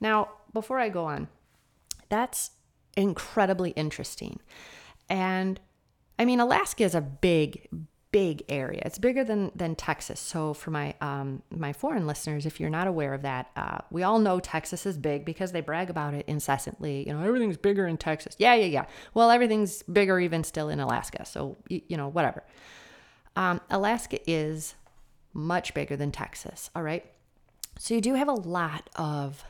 Now, 0.00 0.30
before 0.52 0.80
I 0.80 0.88
go 0.88 1.04
on, 1.04 1.28
that's 2.08 2.50
incredibly 2.96 3.70
interesting. 3.70 4.40
And 5.08 5.60
I 6.18 6.24
mean, 6.24 6.40
Alaska 6.40 6.84
is 6.84 6.94
a 6.94 7.00
big, 7.00 7.68
big 8.14 8.44
area. 8.48 8.80
It's 8.84 8.96
bigger 8.96 9.24
than 9.24 9.50
than 9.56 9.74
Texas. 9.74 10.20
So 10.20 10.54
for 10.54 10.70
my 10.70 10.94
um, 11.00 11.42
my 11.50 11.72
foreign 11.72 12.06
listeners, 12.06 12.46
if 12.46 12.60
you're 12.60 12.70
not 12.70 12.86
aware 12.86 13.12
of 13.12 13.22
that, 13.22 13.50
uh, 13.56 13.78
we 13.90 14.04
all 14.04 14.20
know 14.20 14.38
Texas 14.38 14.86
is 14.86 14.96
big 14.96 15.24
because 15.24 15.50
they 15.50 15.60
brag 15.60 15.90
about 15.90 16.14
it 16.14 16.24
incessantly. 16.28 17.04
You 17.08 17.12
know, 17.12 17.24
everything's 17.24 17.56
bigger 17.56 17.88
in 17.88 17.96
Texas. 17.96 18.36
Yeah, 18.38 18.54
yeah, 18.54 18.66
yeah. 18.66 18.84
Well, 19.14 19.32
everything's 19.32 19.82
bigger 19.82 20.20
even 20.20 20.44
still 20.44 20.68
in 20.68 20.78
Alaska. 20.78 21.26
So 21.26 21.56
you, 21.68 21.80
you 21.88 21.96
know, 21.96 22.06
whatever. 22.06 22.44
Um, 23.34 23.60
Alaska 23.68 24.18
is 24.30 24.76
much 25.32 25.74
bigger 25.74 25.96
than 25.96 26.12
Texas. 26.12 26.70
All 26.76 26.84
right. 26.84 27.04
So 27.80 27.94
you 27.94 28.00
do 28.00 28.14
have 28.14 28.28
a 28.28 28.34
lot 28.34 28.90
of 28.94 29.42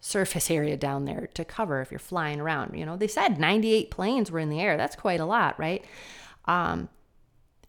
surface 0.00 0.50
area 0.58 0.78
down 0.78 1.04
there 1.04 1.28
to 1.34 1.44
cover 1.44 1.82
if 1.82 1.90
you're 1.90 1.98
flying 1.98 2.40
around. 2.40 2.74
You 2.74 2.86
know, 2.86 2.96
they 2.96 3.06
said 3.06 3.38
98 3.38 3.90
planes 3.90 4.30
were 4.30 4.38
in 4.38 4.48
the 4.48 4.62
air. 4.62 4.78
That's 4.78 4.96
quite 4.96 5.20
a 5.20 5.26
lot, 5.26 5.58
right? 5.58 5.84
Um, 6.46 6.88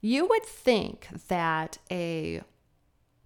you 0.02 0.28
would 0.28 0.44
think 0.44 1.08
that 1.28 1.78
a 1.92 2.42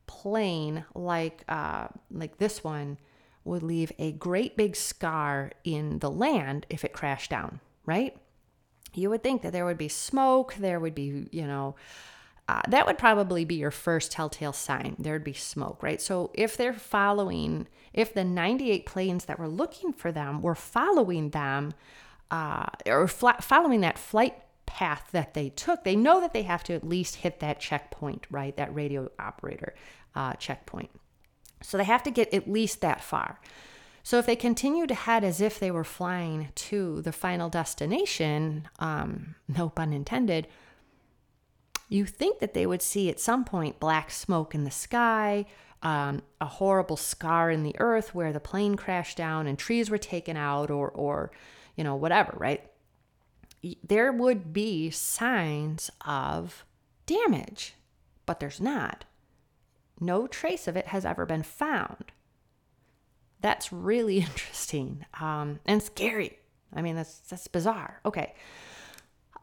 plane 0.08 0.86
like 0.96 1.44
uh, 1.48 1.88
like 2.12 2.38
this 2.38 2.64
one 2.64 2.98
would 3.46 3.64
leave 3.64 3.92
a 4.00 4.12
great 4.14 4.56
big 4.56 4.76
scar 4.76 5.52
in 5.64 6.00
the 6.00 6.10
land 6.10 6.66
if 6.70 6.86
it 6.86 6.94
crashed 6.94 7.30
down, 7.30 7.60
right? 7.86 8.16
You 8.94 9.10
would 9.10 9.24
think 9.24 9.42
that 9.42 9.52
there 9.52 9.66
would 9.66 9.78
be 9.78 9.90
smoke, 9.90 10.56
there 10.58 10.80
would 10.80 10.96
be, 10.96 11.28
you 11.32 11.46
know, 11.46 11.76
uh, 12.48 12.62
that 12.68 12.86
would 12.86 12.98
probably 12.98 13.46
be 13.46 13.56
your 13.56 13.72
first 13.72 14.12
telltale 14.12 14.54
sign. 14.54 14.96
There'd 15.00 15.24
be 15.24 15.34
smoke, 15.34 15.82
right? 15.82 16.02
So 16.02 16.32
if 16.34 16.58
they're 16.58 16.74
following, 16.74 17.68
if 17.94 18.14
the 18.14 18.24
98 18.24 18.86
planes 18.86 19.26
that 19.26 19.40
were 19.40 19.48
looking 19.48 19.94
for 19.94 20.12
them 20.12 20.42
were 20.42 20.56
following 20.56 21.30
them, 21.30 21.74
uh, 22.32 22.66
or 22.86 23.08
fl- 23.08 23.30
following 23.42 23.82
that 23.82 23.98
flight 23.98 24.36
path 24.74 25.10
that 25.12 25.36
they 25.36 25.50
took, 25.50 25.84
they 25.84 25.96
know 25.96 26.20
that 26.20 26.34
they 26.34 26.42
have 26.42 26.64
to 26.64 26.74
at 26.74 26.84
least 26.84 27.18
hit 27.18 27.40
that 27.40 27.60
checkpoint, 27.60 28.26
right? 28.32 28.58
That 28.58 28.74
radio 28.74 29.12
operator 29.20 29.76
uh, 30.16 30.34
checkpoint. 30.34 30.90
So 31.62 31.78
they 31.78 31.84
have 31.84 32.02
to 32.04 32.12
get 32.12 32.34
at 32.34 32.50
least 32.50 32.82
that 32.82 33.04
far. 33.04 33.40
So 34.02 34.18
if 34.18 34.26
they 34.26 34.36
continue 34.36 34.88
to 34.88 34.96
head 34.96 35.24
as 35.24 35.40
if 35.40 35.60
they 35.60 35.70
were 35.70 35.84
flying 35.84 36.50
to 36.56 37.04
the 37.04 37.12
final 37.12 37.50
destination, 37.50 38.68
um, 38.80 39.36
no 39.48 39.70
pun 39.70 39.94
intended, 39.94 40.48
you 41.88 42.06
think 42.08 42.40
that 42.40 42.56
they 42.56 42.66
would 42.66 42.82
see 42.82 43.10
at 43.10 43.20
some 43.20 43.46
point 43.46 43.80
black 43.80 44.10
smoke 44.10 44.56
in 44.56 44.64
the 44.64 44.72
sky, 44.72 45.46
um, 45.84 46.24
a 46.42 46.48
horrible 46.48 46.98
scar 46.98 47.52
in 47.52 47.62
the 47.62 47.76
earth 47.80 48.16
where 48.16 48.34
the 48.34 48.40
plane 48.40 48.76
crashed 48.76 49.18
down 49.18 49.46
and 49.46 49.60
trees 49.60 49.92
were 49.92 50.00
taken 50.00 50.36
out, 50.36 50.72
or, 50.72 50.90
or 50.90 51.32
you 51.76 51.84
know, 51.84 51.96
whatever, 51.96 52.34
right? 52.38 52.66
There 53.84 54.12
would 54.12 54.54
be 54.54 54.90
signs 54.90 55.90
of 56.06 56.66
damage, 57.06 57.76
but 58.26 58.40
there's 58.40 58.60
not. 58.60 59.06
No 60.00 60.28
trace 60.28 60.68
of 60.68 60.76
it 60.76 60.88
has 60.88 61.06
ever 61.06 61.26
been 61.26 61.44
found. 61.44 62.12
That's 63.42 63.72
really 63.72 64.18
interesting 64.20 65.06
um, 65.20 65.60
and 65.66 65.82
scary. 65.82 66.40
I 66.76 66.82
mean, 66.82 66.96
that's 66.96 67.20
that's 67.20 67.48
bizarre. 67.48 68.00
Okay. 68.06 68.34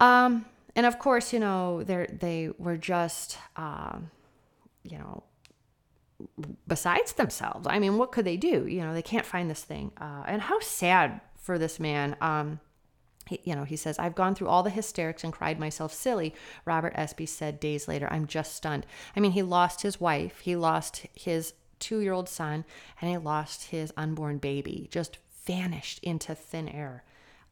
Um, 0.00 0.46
and 0.74 0.86
of 0.86 0.98
course, 0.98 1.32
you 1.32 1.40
know, 1.40 1.82
they 1.82 2.06
they 2.10 2.50
were 2.58 2.76
just, 2.76 3.38
uh, 3.56 3.98
you 4.82 4.98
know, 4.98 5.22
besides 6.66 7.12
themselves. 7.12 7.66
I 7.68 7.78
mean, 7.78 7.96
what 7.98 8.12
could 8.12 8.24
they 8.24 8.36
do? 8.36 8.66
You 8.66 8.82
know, 8.82 8.92
they 8.92 9.02
can't 9.02 9.26
find 9.26 9.48
this 9.48 9.62
thing. 9.62 9.92
Uh, 10.00 10.24
and 10.26 10.42
how 10.42 10.60
sad 10.60 11.20
for 11.38 11.58
this 11.58 11.80
man. 11.80 12.16
Um, 12.20 12.60
he, 13.30 13.40
you 13.44 13.54
know, 13.54 13.64
he 13.64 13.76
says, 13.76 13.98
I've 13.98 14.16
gone 14.16 14.34
through 14.34 14.48
all 14.48 14.64
the 14.64 14.70
hysterics 14.70 15.22
and 15.22 15.32
cried 15.32 15.58
myself 15.58 15.94
silly. 15.94 16.34
Robert 16.64 16.92
Espy 16.96 17.26
said 17.26 17.60
days 17.60 17.86
later, 17.86 18.08
I'm 18.10 18.26
just 18.26 18.54
stunned. 18.54 18.84
I 19.16 19.20
mean, 19.20 19.32
he 19.32 19.42
lost 19.42 19.82
his 19.82 20.00
wife, 20.00 20.40
he 20.40 20.56
lost 20.56 21.06
his 21.14 21.54
two 21.78 22.00
year 22.00 22.12
old 22.12 22.28
son, 22.28 22.64
and 23.00 23.10
he 23.10 23.16
lost 23.16 23.68
his 23.68 23.92
unborn 23.96 24.38
baby, 24.38 24.88
just 24.90 25.18
vanished 25.46 26.00
into 26.02 26.34
thin 26.34 26.68
air. 26.68 27.04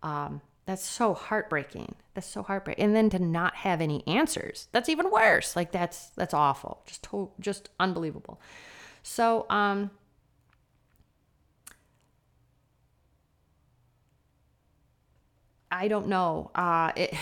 Um, 0.02 0.40
that's 0.66 0.84
so 0.84 1.14
heartbreaking. 1.14 1.94
That's 2.12 2.26
so 2.26 2.42
heartbreaking. 2.42 2.84
And 2.84 2.94
then 2.94 3.08
to 3.10 3.18
not 3.20 3.54
have 3.54 3.80
any 3.80 4.06
answers, 4.06 4.68
that's 4.72 4.88
even 4.88 5.10
worse. 5.10 5.56
Like 5.56 5.72
that's 5.72 6.08
that's 6.10 6.34
awful. 6.34 6.82
Just 6.86 7.04
to, 7.04 7.30
just 7.40 7.70
unbelievable. 7.80 8.38
So 9.02 9.46
um 9.48 9.90
I 15.70 15.88
don't 15.88 16.08
know. 16.08 16.50
Uh, 16.54 16.92
it 16.96 17.14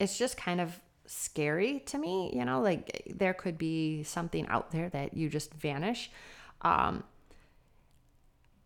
it's 0.00 0.16
just 0.18 0.36
kind 0.36 0.60
of 0.60 0.80
scary 1.06 1.80
to 1.86 1.98
me. 1.98 2.32
You 2.34 2.44
know, 2.44 2.60
like 2.60 3.02
there 3.14 3.34
could 3.34 3.58
be 3.58 4.02
something 4.02 4.46
out 4.48 4.70
there 4.70 4.88
that 4.90 5.14
you 5.14 5.28
just 5.28 5.52
vanish. 5.54 6.10
Um, 6.62 7.04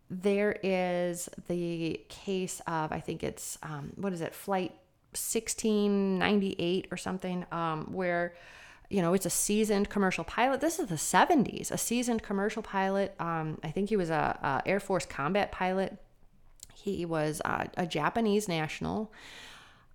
there 0.09 0.59
is 0.63 1.29
the 1.47 1.99
case 2.09 2.61
of 2.67 2.91
I 2.91 2.99
think 2.99 3.23
it's 3.23 3.57
um, 3.63 3.93
what 3.95 4.13
is 4.13 4.21
it, 4.21 4.35
flight 4.35 4.71
1698 5.11 6.87
or 6.91 6.97
something, 6.97 7.45
um, 7.51 7.91
where 7.91 8.35
you 8.89 9.01
know 9.01 9.13
it's 9.13 9.25
a 9.25 9.31
seasoned 9.31 9.89
commercial 9.89 10.23
pilot. 10.23 10.61
This 10.61 10.79
is 10.79 10.87
the 10.87 10.95
70s, 10.95 11.71
a 11.71 11.77
seasoned 11.77 12.21
commercial 12.21 12.61
pilot. 12.61 13.15
Um, 13.19 13.59
I 13.63 13.71
think 13.71 13.89
he 13.89 13.97
was 13.97 14.09
a, 14.09 14.61
a 14.65 14.69
Air 14.69 14.79
Force 14.79 15.05
combat 15.05 15.51
pilot 15.51 15.97
he 16.75 17.05
was 17.05 17.41
uh, 17.45 17.65
a 17.77 17.87
Japanese 17.87 18.47
national. 18.47 19.11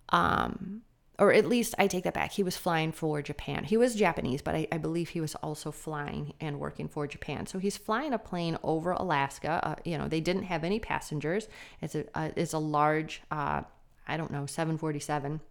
Um, 0.09 0.81
or 1.21 1.31
at 1.31 1.45
least 1.45 1.75
I 1.77 1.85
take 1.85 2.03
that 2.05 2.15
back. 2.15 2.31
He 2.31 2.41
was 2.41 2.57
flying 2.57 2.91
for 2.91 3.21
Japan. 3.21 3.63
He 3.63 3.77
was 3.77 3.93
Japanese, 3.93 4.41
but 4.41 4.55
I, 4.55 4.67
I, 4.71 4.79
believe 4.79 5.09
he 5.09 5.21
was 5.21 5.35
also 5.35 5.71
flying 5.71 6.33
and 6.41 6.59
working 6.59 6.87
for 6.87 7.05
Japan. 7.05 7.45
So 7.45 7.59
he's 7.59 7.77
flying 7.77 8.11
a 8.11 8.17
plane 8.17 8.57
over 8.63 8.91
Alaska. 8.91 9.59
Uh, 9.63 9.75
you 9.85 9.99
know, 9.99 10.07
they 10.07 10.19
didn't 10.19 10.43
have 10.43 10.63
any 10.63 10.79
passengers. 10.79 11.47
It's 11.79 11.93
a 11.93 12.05
uh, 12.17 12.31
it's 12.35 12.53
a 12.53 12.57
large, 12.57 13.21
uh, 13.29 13.61
I 14.07 14.17
don't 14.17 14.31
know, 14.31 14.47
747. 14.47 15.41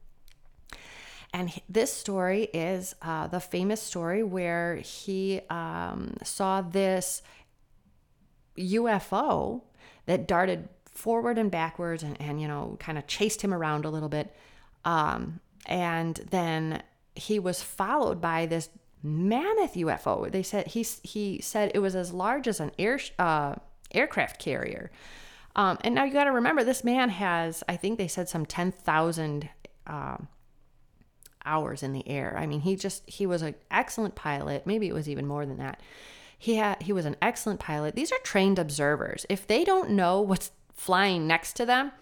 And 1.33 1.53
this 1.69 1.93
story 1.93 2.49
is 2.53 2.97
uh, 3.01 3.29
the 3.29 3.38
famous 3.38 3.81
story 3.81 4.25
where 4.25 4.77
he 4.77 5.40
um, 5.49 6.16
saw 6.25 6.62
this 6.62 7.23
UFO 8.59 9.62
that 10.07 10.27
darted 10.27 10.69
forward 10.90 11.38
and 11.38 11.50
backwards 11.50 12.03
and, 12.03 12.20
and 12.20 12.40
you 12.40 12.48
know, 12.48 12.76
kind 12.81 12.98
of 12.98 13.07
chased 13.07 13.42
him 13.42 13.55
around 13.55 13.85
a 13.85 13.90
little 13.90 14.09
bit. 14.09 14.35
Um, 14.85 15.40
and 15.66 16.16
then 16.31 16.83
he 17.14 17.38
was 17.38 17.62
followed 17.62 18.20
by 18.20 18.46
this 18.46 18.68
mammoth 19.03 19.74
UFO. 19.74 20.31
They 20.31 20.42
said 20.42 20.68
he 20.68 20.87
he 21.03 21.40
said 21.40 21.72
it 21.74 21.79
was 21.79 21.94
as 21.94 22.12
large 22.12 22.48
as 22.48 22.61
an 22.61 22.72
air 22.79 23.00
uh, 23.18 23.55
aircraft 23.92 24.38
carrier. 24.38 24.90
Um, 25.57 25.79
and 25.83 25.94
now 25.94 26.05
you 26.05 26.12
got 26.12 26.24
to 26.24 26.33
remember, 26.33 26.62
this 26.62 26.85
man 26.85 27.09
has, 27.09 27.64
I 27.68 27.76
think 27.76 27.98
they 27.98 28.07
said 28.09 28.29
some 28.29 28.46
ten 28.46 28.70
thousand 28.70 29.48
uh, 29.87 30.18
hours 31.44 31.83
in 31.83 31.92
the 31.92 32.09
air. 32.09 32.37
I 32.38 32.46
mean, 32.46 32.61
he 32.61 32.76
just 32.76 33.09
he 33.09 33.26
was 33.26 33.42
an 33.42 33.55
excellent 33.70 34.14
pilot. 34.14 34.66
Maybe 34.66 34.88
it 34.88 34.94
was 34.94 35.09
even 35.09 35.26
more 35.26 35.46
than 35.46 35.59
that. 35.59 35.81
He 36.38 36.57
had 36.57 36.83
he 36.83 36.92
was 36.92 37.05
an 37.05 37.16
excellent 37.20 37.61
pilot. 37.61 37.94
These 37.94 38.12
are 38.12 38.18
trained 38.18 38.59
observers. 38.59 39.26
If 39.29 39.46
they 39.46 39.64
don't 39.64 39.90
know 39.90 40.20
what's 40.20 40.53
flying 40.81 41.27
next 41.27 41.57
to 41.57 41.66
them, 41.66 41.93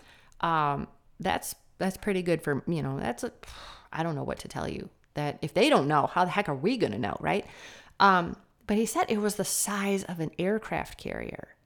um, 0.40 0.86
that's 1.18 1.56
that's 1.78 1.96
pretty 1.96 2.22
good 2.22 2.42
for 2.42 2.62
you 2.68 2.80
know. 2.80 2.98
That's 3.00 3.24
a 3.24 3.32
I 3.92 4.04
don't 4.04 4.14
know 4.14 4.22
what 4.22 4.38
to 4.40 4.48
tell 4.48 4.68
you. 4.68 4.88
That 5.14 5.38
if 5.42 5.52
they 5.52 5.68
don't 5.68 5.88
know, 5.88 6.06
how 6.06 6.24
the 6.24 6.30
heck 6.30 6.48
are 6.48 6.54
we 6.54 6.76
gonna 6.76 6.98
know, 6.98 7.16
right? 7.18 7.44
Um, 7.98 8.36
but 8.68 8.76
he 8.76 8.86
said 8.86 9.06
it 9.08 9.18
was 9.18 9.34
the 9.34 9.44
size 9.44 10.04
of 10.04 10.20
an 10.20 10.30
aircraft 10.38 10.96
carrier, 10.96 11.56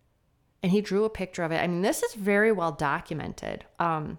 and 0.62 0.72
he 0.72 0.81
drew 0.81 1.05
a 1.05 1.11
picture 1.11 1.42
of 1.42 1.53
it. 1.53 1.59
I 1.59 1.66
mean, 1.66 1.83
this 1.83 2.03
is 2.03 2.14
very 2.14 2.51
well 2.51 2.72
documented. 2.72 3.66
Um, 3.79 4.18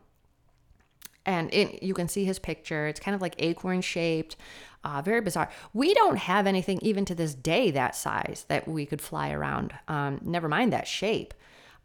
and 1.26 1.52
it, 1.54 1.82
you 1.82 1.94
can 1.94 2.10
see 2.10 2.26
his 2.26 2.38
picture. 2.38 2.86
It's 2.88 3.00
kind 3.00 3.16
of 3.16 3.22
like 3.22 3.36
acorn 3.40 3.82
shaped, 3.82 4.36
uh, 4.84 5.02
very 5.02 5.22
bizarre. 5.22 5.50
We 5.74 5.94
don't 5.94 6.18
have 6.18 6.46
anything 6.46 6.80
even 6.82 7.06
to 7.06 7.16
this 7.16 7.34
day 7.34 7.72
that 7.72 7.96
size 7.96 8.46
that 8.50 8.68
we 8.68 8.86
could 8.86 9.02
fly 9.02 9.32
around. 9.32 9.74
Um, 9.88 10.20
never 10.22 10.50
mind 10.50 10.74
that 10.74 10.86
shape. 10.86 11.34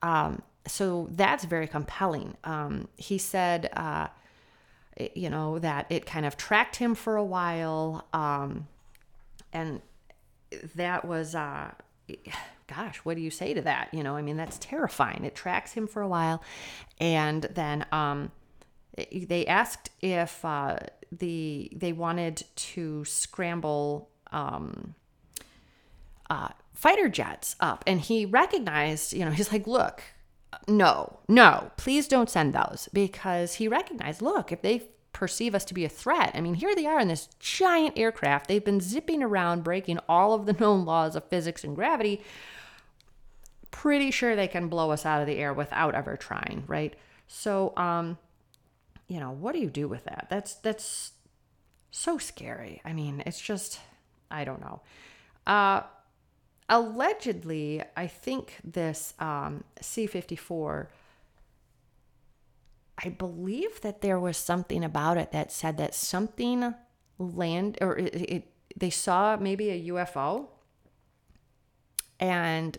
Um, 0.02 0.42
so 0.68 1.08
that's 1.10 1.44
very 1.44 1.66
compelling. 1.66 2.36
Um, 2.44 2.88
he 2.96 3.18
said, 3.18 3.70
uh, 3.72 4.08
you 5.14 5.30
know, 5.30 5.58
that 5.58 5.86
it 5.90 6.06
kind 6.06 6.26
of 6.26 6.36
tracked 6.36 6.76
him 6.76 6.94
for 6.94 7.16
a 7.16 7.24
while. 7.24 8.06
Um, 8.12 8.68
and 9.52 9.80
that 10.74 11.04
was, 11.04 11.34
uh, 11.34 11.72
gosh, 12.66 12.98
what 12.98 13.16
do 13.16 13.22
you 13.22 13.30
say 13.30 13.54
to 13.54 13.62
that? 13.62 13.92
You 13.92 14.02
know, 14.02 14.16
I 14.16 14.22
mean, 14.22 14.36
that's 14.36 14.58
terrifying. 14.58 15.24
It 15.24 15.34
tracks 15.34 15.72
him 15.72 15.86
for 15.86 16.02
a 16.02 16.08
while. 16.08 16.42
And 17.00 17.42
then 17.42 17.86
um, 17.92 18.30
they 19.12 19.46
asked 19.46 19.90
if 20.00 20.44
uh, 20.44 20.78
the 21.12 21.70
they 21.74 21.92
wanted 21.92 22.44
to 22.56 23.04
scramble 23.04 24.10
um, 24.32 24.94
uh, 26.28 26.48
fighter 26.74 27.08
jets 27.08 27.56
up. 27.60 27.84
And 27.86 28.00
he 28.00 28.26
recognized, 28.26 29.12
you 29.12 29.24
know, 29.24 29.30
he's 29.30 29.52
like, 29.52 29.66
look, 29.66 30.02
no, 30.66 31.20
no, 31.28 31.70
please 31.76 32.08
don't 32.08 32.30
send 32.30 32.52
those 32.52 32.88
because 32.92 33.54
he 33.54 33.68
recognized, 33.68 34.22
look, 34.22 34.52
if 34.52 34.62
they 34.62 34.90
perceive 35.12 35.54
us 35.54 35.64
to 35.66 35.74
be 35.74 35.84
a 35.84 35.88
threat, 35.88 36.32
I 36.34 36.40
mean, 36.40 36.54
here 36.54 36.74
they 36.74 36.86
are 36.86 37.00
in 37.00 37.08
this 37.08 37.28
giant 37.38 37.98
aircraft. 37.98 38.48
They've 38.48 38.64
been 38.64 38.80
zipping 38.80 39.22
around, 39.22 39.64
breaking 39.64 39.98
all 40.08 40.34
of 40.34 40.46
the 40.46 40.52
known 40.60 40.84
laws 40.84 41.16
of 41.16 41.28
physics 41.28 41.64
and 41.64 41.74
gravity. 41.74 42.22
Pretty 43.70 44.10
sure 44.10 44.34
they 44.34 44.48
can 44.48 44.68
blow 44.68 44.90
us 44.90 45.04
out 45.04 45.20
of 45.20 45.26
the 45.26 45.36
air 45.36 45.52
without 45.52 45.94
ever 45.94 46.16
trying, 46.16 46.64
right? 46.66 46.94
So, 47.26 47.74
um, 47.76 48.18
you 49.06 49.20
know, 49.20 49.30
what 49.30 49.52
do 49.52 49.58
you 49.58 49.70
do 49.70 49.88
with 49.88 50.04
that? 50.04 50.28
That's 50.30 50.54
that's 50.54 51.12
so 51.90 52.18
scary. 52.18 52.80
I 52.84 52.92
mean, 52.92 53.22
it's 53.26 53.40
just 53.40 53.80
I 54.30 54.44
don't 54.44 54.60
know. 54.60 54.80
Uh 55.46 55.82
allegedly, 56.68 57.82
I 57.96 58.06
think 58.06 58.56
this 58.62 59.14
um, 59.18 59.64
C 59.80 60.06
54, 60.06 60.90
I 63.02 63.08
believe 63.10 63.80
that 63.80 64.00
there 64.00 64.18
was 64.18 64.36
something 64.36 64.84
about 64.84 65.16
it 65.16 65.32
that 65.32 65.52
said 65.52 65.76
that 65.78 65.94
something 65.94 66.74
land 67.18 67.78
or 67.80 67.96
it, 67.96 68.14
it, 68.14 68.52
they 68.76 68.90
saw 68.90 69.36
maybe 69.36 69.70
a 69.70 69.90
UFO 69.92 70.48
and 72.20 72.78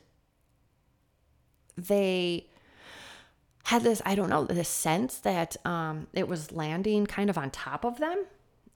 they 1.78 2.48
had 3.64 3.84
this, 3.84 4.02
I 4.06 4.16
don't 4.16 4.30
know, 4.30 4.46
this 4.46 4.70
sense 4.70 5.20
that 5.20 5.56
um, 5.66 6.08
it 6.14 6.28
was 6.28 6.52
landing 6.52 7.06
kind 7.06 7.30
of 7.30 7.38
on 7.38 7.52
top 7.52 7.86
of 7.86 8.00
them 8.00 8.26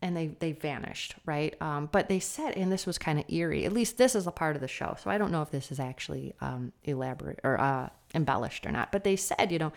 and 0.04 0.18
they 0.18 0.28
they 0.28 0.52
vanished, 0.52 1.16
right? 1.26 1.56
Um, 1.62 1.88
but 1.92 2.10
they 2.10 2.20
said, 2.20 2.58
and 2.58 2.70
this 2.70 2.86
was 2.86 2.98
kind 2.98 3.18
of 3.18 3.26
eerie. 3.30 3.66
At 3.66 3.72
least 3.72 3.98
this 3.98 4.16
is 4.16 4.28
a 4.28 4.32
part 4.32 4.58
of 4.58 4.62
the 4.62 4.68
show, 4.68 4.98
so 5.02 5.10
I 5.10 5.18
don't 5.18 5.32
know 5.32 5.42
if 5.42 5.50
this 5.50 5.72
is 5.72 5.80
actually 5.80 6.34
um, 6.42 6.74
elaborate 6.84 7.40
or 7.44 7.60
uh, 7.60 7.88
embellished 8.14 8.66
or 8.66 8.72
not. 8.72 8.92
But 8.92 9.06
they 9.06 9.16
said, 9.16 9.50
you 9.50 9.60
know, 9.60 9.72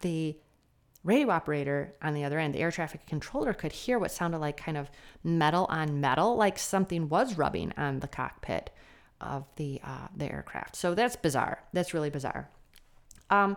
the 0.00 0.36
radio 1.04 1.30
operator 1.30 1.94
on 2.02 2.12
the 2.12 2.24
other 2.24 2.40
end, 2.40 2.54
the 2.54 2.58
air 2.58 2.72
traffic 2.72 3.06
controller, 3.06 3.54
could 3.54 3.70
hear 3.70 4.00
what 4.00 4.10
sounded 4.10 4.38
like 4.38 4.56
kind 4.56 4.76
of 4.76 4.90
metal 5.22 5.64
on 5.70 6.00
metal, 6.00 6.34
like 6.34 6.58
something 6.58 7.08
was 7.08 7.38
rubbing 7.38 7.72
on 7.76 8.00
the 8.00 8.08
cockpit 8.08 8.70
of 9.20 9.44
the 9.54 9.80
uh, 9.84 10.08
the 10.16 10.30
aircraft. 10.30 10.74
So 10.74 10.96
that's 10.96 11.14
bizarre. 11.14 11.62
That's 11.72 11.94
really 11.94 12.10
bizarre. 12.10 12.50
Um, 13.30 13.56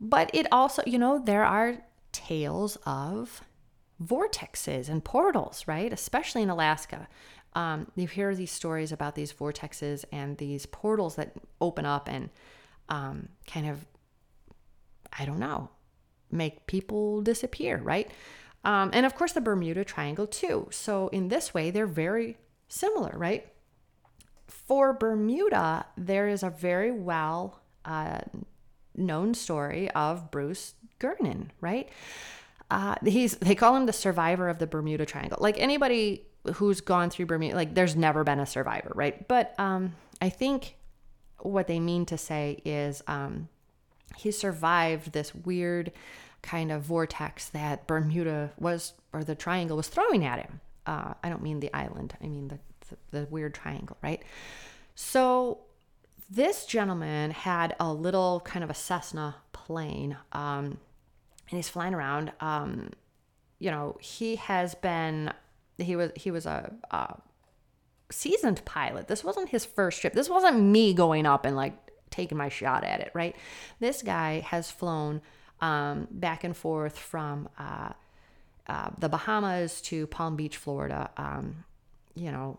but 0.00 0.30
it 0.32 0.46
also, 0.52 0.84
you 0.86 0.98
know, 0.98 1.18
there 1.18 1.44
are 1.44 1.78
tales 2.12 2.78
of 2.86 3.42
vortexes 4.02 4.88
and 4.88 5.04
portals, 5.04 5.64
right? 5.66 5.92
Especially 5.92 6.42
in 6.42 6.50
Alaska. 6.50 7.08
Um, 7.54 7.90
you 7.96 8.06
hear 8.06 8.34
these 8.34 8.52
stories 8.52 8.92
about 8.92 9.14
these 9.14 9.32
vortexes 9.32 10.04
and 10.12 10.38
these 10.38 10.66
portals 10.66 11.16
that 11.16 11.32
open 11.60 11.84
up 11.84 12.08
and 12.08 12.30
um, 12.88 13.28
kind 13.46 13.68
of, 13.68 13.84
I 15.18 15.24
don't 15.24 15.38
know, 15.38 15.68
make 16.30 16.66
people 16.66 17.22
disappear, 17.22 17.78
right? 17.78 18.10
Um, 18.64 18.90
and 18.92 19.04
of 19.04 19.14
course, 19.14 19.32
the 19.32 19.40
Bermuda 19.40 19.84
Triangle, 19.84 20.26
too. 20.26 20.68
So, 20.70 21.08
in 21.08 21.28
this 21.28 21.54
way, 21.54 21.70
they're 21.70 21.86
very 21.86 22.36
similar, 22.68 23.12
right? 23.16 23.46
For 24.46 24.92
Bermuda, 24.92 25.86
there 25.96 26.28
is 26.28 26.42
a 26.42 26.50
very 26.50 26.90
well 26.90 27.60
uh, 27.84 28.20
known 28.94 29.34
story 29.34 29.90
of 29.92 30.30
Bruce 30.30 30.74
Gernon, 31.00 31.52
right? 31.60 31.88
Uh, 32.70 32.94
he's 33.04 33.36
they 33.36 33.54
call 33.54 33.76
him 33.76 33.86
the 33.86 33.92
survivor 33.92 34.48
of 34.48 34.58
the 34.58 34.66
Bermuda 34.66 35.06
Triangle. 35.06 35.38
Like 35.40 35.58
anybody 35.58 36.26
who's 36.54 36.80
gone 36.80 37.10
through 37.10 37.26
Bermuda, 37.26 37.54
like 37.54 37.74
there's 37.74 37.96
never 37.96 38.24
been 38.24 38.40
a 38.40 38.46
survivor, 38.46 38.92
right? 38.94 39.26
But 39.28 39.54
um, 39.58 39.94
I 40.20 40.28
think 40.28 40.76
what 41.38 41.66
they 41.66 41.80
mean 41.80 42.06
to 42.06 42.18
say 42.18 42.60
is 42.64 43.02
um, 43.06 43.48
he 44.16 44.30
survived 44.30 45.12
this 45.12 45.34
weird 45.34 45.92
kind 46.42 46.72
of 46.72 46.82
vortex 46.82 47.48
that 47.50 47.86
Bermuda 47.86 48.50
was 48.58 48.94
or 49.12 49.24
the 49.24 49.34
triangle 49.34 49.76
was 49.76 49.88
throwing 49.88 50.24
at 50.24 50.38
him. 50.38 50.60
Uh, 50.86 51.14
I 51.22 51.28
don't 51.28 51.42
mean 51.42 51.60
the 51.60 51.72
island. 51.74 52.14
I 52.22 52.26
mean 52.26 52.48
the, 52.48 52.58
the, 52.88 53.20
the 53.20 53.26
weird 53.30 53.54
triangle, 53.54 53.96
right? 54.02 54.22
So 54.94 55.58
this 56.30 56.64
gentleman 56.64 57.32
had 57.32 57.74
a 57.80 57.92
little 57.92 58.40
kind 58.40 58.62
of 58.62 58.70
a 58.70 58.74
Cessna 58.74 59.36
plane. 59.52 60.16
Um, 60.32 60.78
and 61.50 61.58
he's 61.58 61.68
flying 61.68 61.94
around. 61.94 62.32
Um, 62.40 62.90
you 63.58 63.70
know, 63.70 63.96
he 64.00 64.36
has 64.36 64.74
been 64.74 65.32
he 65.78 65.96
was 65.96 66.12
he 66.16 66.30
was 66.30 66.46
a, 66.46 66.72
a 66.90 67.16
seasoned 68.10 68.64
pilot. 68.64 69.08
This 69.08 69.24
wasn't 69.24 69.48
his 69.50 69.64
first 69.64 70.00
trip. 70.00 70.12
This 70.12 70.28
wasn't 70.28 70.60
me 70.60 70.94
going 70.94 71.26
up 71.26 71.44
and 71.44 71.56
like 71.56 71.74
taking 72.10 72.38
my 72.38 72.48
shot 72.48 72.84
at 72.84 73.00
it, 73.00 73.10
right? 73.14 73.36
This 73.78 74.02
guy 74.02 74.40
has 74.40 74.70
flown 74.70 75.20
um, 75.60 76.08
back 76.10 76.44
and 76.44 76.56
forth 76.56 76.98
from 76.98 77.48
uh, 77.58 77.92
uh, 78.66 78.90
the 78.98 79.08
Bahamas 79.08 79.80
to 79.82 80.06
Palm 80.06 80.36
Beach, 80.36 80.56
Florida. 80.56 81.10
Um, 81.16 81.64
you 82.14 82.32
know, 82.32 82.58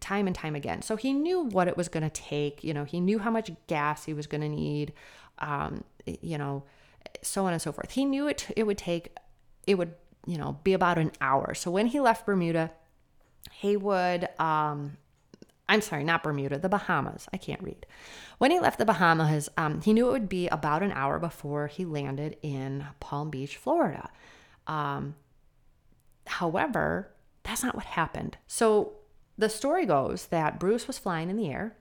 time 0.00 0.26
and 0.26 0.34
time 0.34 0.54
again. 0.54 0.82
So 0.82 0.96
he 0.96 1.12
knew 1.12 1.42
what 1.42 1.68
it 1.68 1.76
was 1.76 1.88
going 1.88 2.02
to 2.02 2.10
take. 2.10 2.64
You 2.64 2.74
know, 2.74 2.84
he 2.84 3.00
knew 3.00 3.18
how 3.18 3.30
much 3.30 3.50
gas 3.66 4.04
he 4.04 4.14
was 4.14 4.26
going 4.26 4.40
to 4.40 4.48
need. 4.48 4.92
Um, 5.38 5.84
you 6.06 6.38
know, 6.38 6.64
so 7.22 7.46
on 7.46 7.52
and 7.52 7.62
so 7.62 7.72
forth. 7.72 7.92
He 7.92 8.04
knew 8.04 8.28
it 8.28 8.48
it 8.56 8.66
would 8.66 8.78
take 8.78 9.16
it 9.66 9.76
would, 9.76 9.94
you 10.26 10.38
know, 10.38 10.58
be 10.64 10.72
about 10.72 10.98
an 10.98 11.12
hour. 11.20 11.54
So 11.54 11.70
when 11.70 11.86
he 11.86 12.00
left 12.00 12.26
Bermuda, 12.26 12.70
he 13.52 13.76
would 13.76 14.28
um 14.38 14.96
I'm 15.68 15.82
sorry, 15.82 16.02
not 16.02 16.24
Bermuda, 16.24 16.58
the 16.58 16.68
Bahamas. 16.68 17.28
I 17.32 17.36
can't 17.36 17.62
read. 17.62 17.86
When 18.38 18.50
he 18.50 18.58
left 18.58 18.78
the 18.78 18.84
Bahamas, 18.84 19.48
um, 19.56 19.80
he 19.80 19.92
knew 19.92 20.08
it 20.08 20.12
would 20.12 20.28
be 20.28 20.48
about 20.48 20.82
an 20.82 20.90
hour 20.90 21.20
before 21.20 21.68
he 21.68 21.84
landed 21.84 22.36
in 22.42 22.86
Palm 22.98 23.30
Beach, 23.30 23.56
Florida. 23.56 24.10
Um, 24.66 25.14
however, 26.26 27.12
that's 27.44 27.62
not 27.62 27.76
what 27.76 27.84
happened. 27.84 28.36
So 28.48 28.94
the 29.38 29.48
story 29.48 29.86
goes 29.86 30.26
that 30.26 30.58
Bruce 30.58 30.88
was 30.88 30.98
flying 30.98 31.30
in 31.30 31.36
the 31.36 31.48
air. 31.48 31.76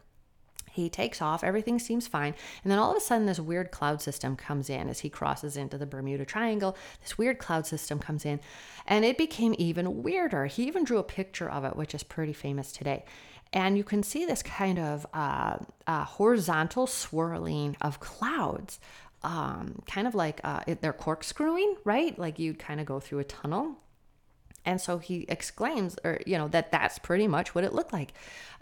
He 0.79 0.89
takes 0.89 1.21
off, 1.21 1.43
everything 1.43 1.79
seems 1.79 2.07
fine. 2.07 2.33
And 2.63 2.71
then 2.71 2.79
all 2.79 2.91
of 2.91 2.97
a 2.97 2.99
sudden, 2.99 3.25
this 3.25 3.39
weird 3.39 3.71
cloud 3.71 4.01
system 4.01 4.35
comes 4.35 4.69
in 4.69 4.89
as 4.89 4.99
he 4.99 5.09
crosses 5.09 5.57
into 5.57 5.77
the 5.77 5.85
Bermuda 5.85 6.25
Triangle. 6.25 6.77
This 7.01 7.17
weird 7.17 7.39
cloud 7.39 7.65
system 7.65 7.99
comes 7.99 8.25
in, 8.25 8.39
and 8.87 9.05
it 9.05 9.17
became 9.17 9.55
even 9.57 10.03
weirder. 10.03 10.45
He 10.45 10.63
even 10.67 10.83
drew 10.83 10.97
a 10.97 11.03
picture 11.03 11.49
of 11.49 11.65
it, 11.65 11.75
which 11.75 11.93
is 11.93 12.03
pretty 12.03 12.33
famous 12.33 12.71
today. 12.71 13.05
And 13.51 13.77
you 13.77 13.83
can 13.83 14.03
see 14.03 14.25
this 14.25 14.43
kind 14.43 14.77
of 14.77 15.07
uh, 15.13 15.57
uh, 15.87 16.03
horizontal 16.03 16.85
swirling 16.85 17.75
of 17.81 17.99
clouds, 17.99 18.79
um, 19.23 19.81
kind 19.87 20.07
of 20.07 20.15
like 20.15 20.39
uh, 20.43 20.63
they're 20.81 20.93
corkscrewing, 20.93 21.75
right? 21.83 22.17
Like 22.17 22.39
you'd 22.39 22.59
kind 22.59 22.79
of 22.79 22.85
go 22.85 22.99
through 22.99 23.19
a 23.19 23.23
tunnel 23.23 23.77
and 24.65 24.79
so 24.79 24.97
he 24.97 25.25
exclaims, 25.29 25.97
or, 26.03 26.19
you 26.25 26.37
know, 26.37 26.47
that 26.49 26.71
that's 26.71 26.99
pretty 26.99 27.27
much 27.27 27.55
what 27.55 27.63
it 27.63 27.73
looked 27.73 27.93
like. 27.93 28.13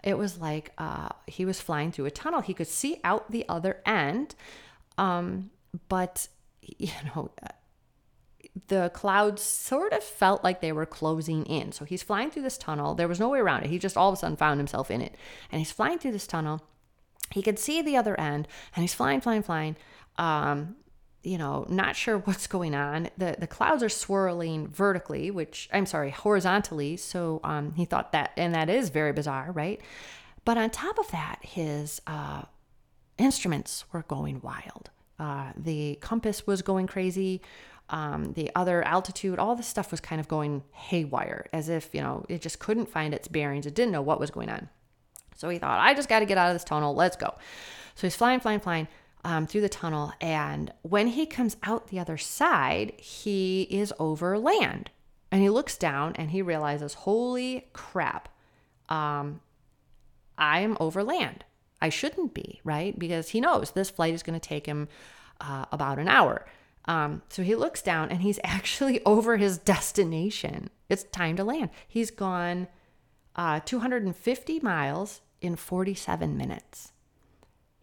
It 0.02 0.16
was 0.16 0.38
like 0.38 0.72
uh, 0.78 1.08
he 1.26 1.44
was 1.44 1.60
flying 1.60 1.92
through 1.92 2.06
a 2.06 2.10
tunnel. 2.10 2.40
He 2.40 2.54
could 2.54 2.68
see 2.68 3.00
out 3.04 3.30
the 3.30 3.44
other 3.48 3.82
end. 3.84 4.34
Um, 4.96 5.50
but, 5.88 6.28
you 6.78 6.92
know, 7.14 7.30
the 8.68 8.90
clouds 8.94 9.42
sort 9.42 9.92
of 9.92 10.02
felt 10.02 10.44
like 10.44 10.60
they 10.60 10.72
were 10.72 10.86
closing 10.86 11.44
in. 11.46 11.72
So 11.72 11.84
he's 11.84 12.02
flying 12.02 12.30
through 12.30 12.42
this 12.42 12.58
tunnel. 12.58 12.94
There 12.94 13.08
was 13.08 13.20
no 13.20 13.28
way 13.28 13.38
around 13.38 13.64
it. 13.64 13.70
He 13.70 13.78
just 13.78 13.96
all 13.96 14.10
of 14.10 14.14
a 14.14 14.16
sudden 14.16 14.36
found 14.36 14.58
himself 14.58 14.90
in 14.90 15.00
it. 15.00 15.14
And 15.50 15.60
he's 15.60 15.72
flying 15.72 15.98
through 15.98 16.12
this 16.12 16.26
tunnel. 16.26 16.62
He 17.30 17.42
could 17.42 17.58
see 17.58 17.82
the 17.82 17.96
other 17.96 18.18
end 18.18 18.48
and 18.74 18.82
he's 18.82 18.94
flying, 18.94 19.20
flying, 19.20 19.42
flying. 19.42 19.76
Um, 20.16 20.76
you 21.22 21.38
know, 21.38 21.66
not 21.68 21.96
sure 21.96 22.18
what's 22.18 22.46
going 22.46 22.74
on. 22.74 23.08
The 23.16 23.36
the 23.38 23.46
clouds 23.46 23.82
are 23.82 23.88
swirling 23.88 24.68
vertically, 24.68 25.30
which 25.30 25.68
I'm 25.72 25.86
sorry, 25.86 26.10
horizontally. 26.10 26.96
So 26.96 27.40
um, 27.44 27.72
he 27.74 27.84
thought 27.84 28.12
that, 28.12 28.32
and 28.36 28.54
that 28.54 28.70
is 28.70 28.90
very 28.90 29.12
bizarre, 29.12 29.50
right? 29.52 29.80
But 30.44 30.56
on 30.56 30.70
top 30.70 30.98
of 30.98 31.10
that, 31.10 31.40
his 31.42 32.00
uh, 32.06 32.42
instruments 33.18 33.84
were 33.92 34.02
going 34.02 34.40
wild. 34.42 34.90
Uh, 35.18 35.52
the 35.56 35.98
compass 36.00 36.46
was 36.46 36.62
going 36.62 36.86
crazy. 36.86 37.42
Um, 37.90 38.34
the 38.34 38.50
other 38.54 38.82
altitude, 38.82 39.38
all 39.38 39.56
this 39.56 39.66
stuff 39.66 39.90
was 39.90 40.00
kind 40.00 40.20
of 40.20 40.28
going 40.28 40.62
haywire, 40.72 41.46
as 41.52 41.68
if 41.68 41.94
you 41.94 42.00
know 42.00 42.24
it 42.28 42.40
just 42.40 42.58
couldn't 42.60 42.88
find 42.88 43.12
its 43.12 43.28
bearings. 43.28 43.66
It 43.66 43.74
didn't 43.74 43.92
know 43.92 44.02
what 44.02 44.20
was 44.20 44.30
going 44.30 44.48
on. 44.48 44.68
So 45.34 45.48
he 45.48 45.58
thought, 45.58 45.78
I 45.78 45.94
just 45.94 46.08
got 46.08 46.18
to 46.20 46.26
get 46.26 46.36
out 46.36 46.48
of 46.48 46.54
this 46.54 46.64
tunnel. 46.64 46.94
Let's 46.94 47.16
go. 47.16 47.34
So 47.94 48.06
he's 48.06 48.16
flying, 48.16 48.40
flying, 48.40 48.60
flying 48.60 48.88
um, 49.24 49.46
through 49.46 49.62
the 49.62 49.68
tunnel. 49.68 50.12
And 50.20 50.72
when 50.82 51.08
he 51.08 51.26
comes 51.26 51.56
out 51.62 51.88
the 51.88 51.98
other 51.98 52.16
side, 52.16 52.92
he 52.98 53.62
is 53.62 53.92
over 53.98 54.38
land. 54.38 54.90
And 55.30 55.42
he 55.42 55.50
looks 55.50 55.76
down 55.76 56.14
and 56.16 56.30
he 56.30 56.40
realizes, 56.40 56.94
holy 56.94 57.68
crap, 57.72 58.28
um, 58.88 59.40
I 60.38 60.60
am 60.60 60.76
over 60.80 61.04
land. 61.04 61.44
I 61.80 61.90
shouldn't 61.90 62.34
be, 62.34 62.60
right? 62.64 62.98
Because 62.98 63.30
he 63.30 63.40
knows 63.40 63.70
this 63.70 63.90
flight 63.90 64.14
is 64.14 64.22
going 64.22 64.38
to 64.38 64.48
take 64.48 64.66
him 64.66 64.88
uh, 65.40 65.66
about 65.70 65.98
an 65.98 66.08
hour. 66.08 66.46
Um, 66.86 67.22
so 67.28 67.42
he 67.42 67.54
looks 67.54 67.82
down 67.82 68.08
and 68.10 68.22
he's 68.22 68.40
actually 68.44 69.04
over 69.04 69.36
his 69.36 69.58
destination. 69.58 70.70
It's 70.88 71.04
time 71.04 71.36
to 71.36 71.44
land. 71.44 71.70
He's 71.86 72.10
gone 72.10 72.68
uh, 73.36 73.60
250 73.60 74.60
miles 74.60 75.20
in 75.40 75.54
47 75.54 76.36
minutes. 76.36 76.92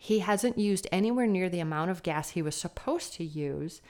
He 0.06 0.20
hasn't 0.20 0.60
used 0.60 0.88
anywhere 0.92 1.26
near 1.26 1.50
the 1.50 1.60
amount 1.60 1.90
of 1.90 2.04
gas 2.04 2.30
he 2.30 2.44
was 2.44 2.54
supposed 2.54 3.14
to 3.14 3.24
use 3.24 3.82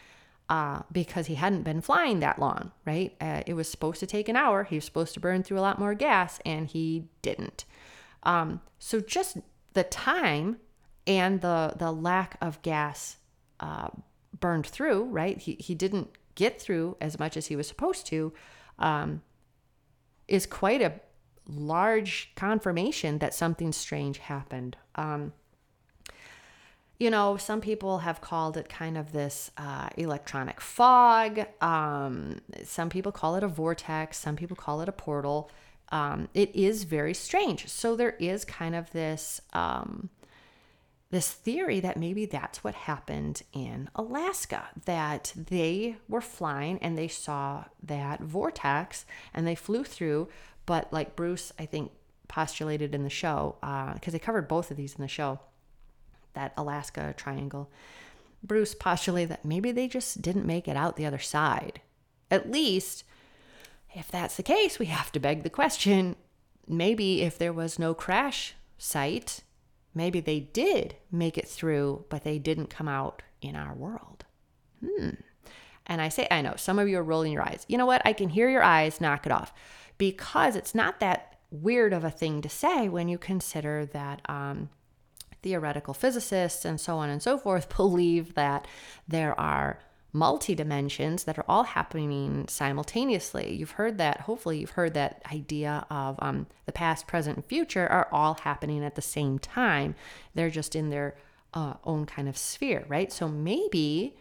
uh, 0.48 0.84
because 0.90 1.28
he 1.28 1.36
hadn't 1.36 1.64
been 1.64 1.82
flying 1.82 2.22
that 2.22 2.40
long, 2.40 2.72
right? 2.86 3.14
Uh, 3.20 3.44
it 3.46 3.54
was 3.54 3.68
supposed 3.68 4.00
to 4.00 4.08
take 4.08 4.30
an 4.30 4.38
hour. 4.38 4.64
He 4.64 4.78
was 4.78 4.86
supposed 4.86 5.14
to 5.16 5.20
burn 5.20 5.44
through 5.44 5.60
a 5.60 5.68
lot 5.68 5.78
more 5.78 5.94
gas, 5.94 6.40
and 6.46 6.68
he 6.68 7.10
didn't. 7.22 7.66
Um, 8.24 8.62
so 8.80 9.02
just 9.02 9.40
the 9.74 9.84
time 9.84 10.56
and 11.06 11.42
the 11.42 11.74
the 11.76 11.92
lack 11.92 12.38
of 12.40 12.62
gas 12.62 13.18
uh, 13.60 13.90
burned 14.40 14.68
through, 14.68 15.04
right? 15.04 15.38
He 15.38 15.58
he 15.60 15.76
didn't 15.76 16.12
get 16.36 16.62
through 16.62 16.96
as 17.02 17.20
much 17.20 17.36
as 17.36 17.48
he 17.48 17.58
was 17.58 17.68
supposed 17.68 18.06
to. 18.08 18.32
Um, 18.80 19.22
is 20.30 20.46
quite 20.46 20.82
a 20.82 20.94
large 21.46 22.32
confirmation 22.36 23.18
that 23.18 23.34
something 23.34 23.74
strange 23.74 24.20
happened. 24.20 24.78
Um, 24.96 25.34
you 27.00 27.10
know, 27.10 27.36
some 27.36 27.60
people 27.60 28.00
have 28.00 28.22
called 28.22 28.56
it 28.56 28.70
kind 28.70 28.98
of 28.98 29.12
this 29.12 29.52
uh, 29.58 29.90
electronic 29.98 30.62
fog. 30.62 31.46
Um, 31.62 32.40
some 32.64 32.90
people 32.90 33.12
call 33.12 33.36
it 33.36 33.44
a 33.44 33.48
vortex. 33.48 34.18
Some 34.18 34.36
people 34.36 34.56
call 34.56 34.82
it 34.82 34.88
a 34.88 34.94
portal. 34.94 35.52
Um, 35.90 36.30
it 36.34 36.56
is 36.56 36.84
very 36.84 37.14
strange. 37.14 37.68
So 37.68 37.96
there 37.96 38.16
is 38.20 38.46
kind 38.46 38.76
of 38.76 38.92
this 38.92 39.42
um, 39.54 40.10
this 41.12 41.32
theory 41.32 41.80
that 41.82 41.98
maybe 41.98 42.26
that's 42.26 42.64
what 42.64 42.74
happened 42.76 43.44
in 43.54 43.90
Alaska. 43.96 44.70
That 44.86 45.34
they 45.36 45.98
were 46.08 46.22
flying 46.22 46.80
and 46.80 46.98
they 46.98 47.10
saw 47.10 47.66
that 47.84 48.22
vortex 48.22 49.06
and 49.34 49.46
they 49.46 49.56
flew 49.56 49.84
through. 49.84 50.30
But 50.66 50.92
like 50.94 51.16
Bruce, 51.16 51.52
I 51.60 51.66
think 51.66 51.92
postulated 52.28 52.96
in 52.96 53.04
the 53.04 53.10
show 53.10 53.58
because 53.60 54.08
uh, 54.08 54.12
they 54.12 54.20
covered 54.20 54.48
both 54.48 54.72
of 54.72 54.78
these 54.78 54.96
in 54.96 55.02
the 55.02 55.08
show 55.08 55.40
that 56.36 56.54
Alaska 56.56 57.14
triangle. 57.18 57.70
Bruce 58.44 58.76
postulated 58.76 59.30
that 59.30 59.46
maybe 59.46 59.72
they 59.72 59.88
just 59.88 60.22
didn't 60.22 60.46
make 60.46 60.68
it 60.68 60.78
out 60.78 60.96
the 60.96 61.06
other 61.06 61.20
side. 61.20 61.82
At 62.30 62.52
least, 62.52 63.04
if 63.94 64.10
that's 64.12 64.38
the 64.38 64.44
case, 64.44 64.78
we 64.78 64.86
have 64.88 65.12
to 65.14 65.20
beg 65.20 65.44
the 65.44 65.50
question 65.50 66.16
maybe 66.68 67.22
if 67.22 67.38
there 67.38 67.54
was 67.54 67.80
no 67.80 67.94
crash 67.94 68.56
site, 68.78 69.42
maybe 69.94 70.20
they 70.20 70.40
did 70.40 70.96
make 71.12 71.38
it 71.38 71.48
through, 71.48 72.06
but 72.10 72.24
they 72.24 72.40
didn't 72.40 72.70
come 72.70 72.88
out 72.88 73.22
in 73.42 73.56
our 73.56 73.74
world. 73.74 74.26
Hmm. 74.84 75.12
And 75.88 76.02
I 76.02 76.10
say, 76.10 76.28
I 76.32 76.42
know, 76.42 76.56
some 76.58 76.80
of 76.80 76.90
you 76.90 76.98
are 76.98 77.04
rolling 77.04 77.32
your 77.32 77.44
eyes. 77.44 77.66
You 77.68 77.78
know 77.78 77.86
what? 77.86 78.02
I 78.06 78.14
can 78.14 78.30
hear 78.30 78.50
your 78.50 78.64
eyes, 78.64 79.00
knock 79.00 79.26
it 79.26 79.32
off. 79.32 79.54
Because 79.98 80.56
it's 80.56 80.76
not 80.76 81.00
that 81.00 81.38
weird 81.52 81.94
of 81.94 82.04
a 82.04 82.12
thing 82.12 82.42
to 82.42 82.50
say 82.50 82.90
when 82.90 83.08
you 83.08 83.18
consider 83.18 83.86
that 83.86 84.22
um, 84.28 84.70
theoretical 85.46 85.94
physicists 85.94 86.66
and 86.66 86.82
so 86.82 86.98
on 86.98 87.08
and 87.08 87.22
so 87.22 87.38
forth 87.38 87.70
believe 87.78 88.34
that 88.34 88.68
there 89.08 89.40
are 89.40 89.80
multi 90.12 90.56
dimensions 90.56 91.26
that 91.26 91.38
are 91.38 91.46
all 91.48 91.64
happening 91.64 92.48
simultaneously. 92.48 93.54
You've 93.54 93.72
heard 93.72 94.00
that, 94.00 94.22
hopefully, 94.22 94.58
you've 94.58 94.72
heard 94.72 94.96
that 94.96 95.22
idea 95.32 95.86
of 95.92 96.16
um, 96.20 96.48
the 96.66 96.72
past, 96.72 97.06
present, 97.06 97.36
and 97.36 97.46
future 97.46 97.86
are 97.88 98.08
all 98.12 98.40
happening 98.42 98.84
at 98.84 98.96
the 98.96 99.04
same 99.04 99.38
time. 99.38 99.94
They're 100.34 100.50
just 100.50 100.76
in 100.76 100.90
their 100.90 101.16
uh, 101.54 101.76
own 101.84 102.08
kind 102.08 102.28
of 102.28 102.38
sphere, 102.38 102.86
right? 102.88 103.12
So 103.14 103.28
maybe 103.28 104.18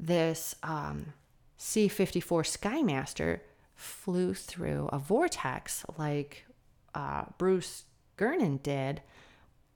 this 0.00 0.56
um, 0.64 1.12
C 1.56 1.86
54 1.86 2.42
Skymaster 2.42 3.40
flew 3.76 4.34
through 4.34 4.88
a 4.92 4.98
vortex 4.98 5.84
like 5.96 6.46
uh, 6.96 7.26
Bruce 7.38 7.84
Gernon 8.18 8.58
did 8.64 9.02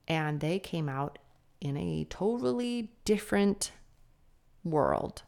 and 0.07 0.39
they 0.39 0.59
came 0.59 0.89
out 0.89 1.19
in 1.59 1.77
a 1.77 2.05
totally 2.09 2.91
different 3.05 3.71
world. 4.63 5.23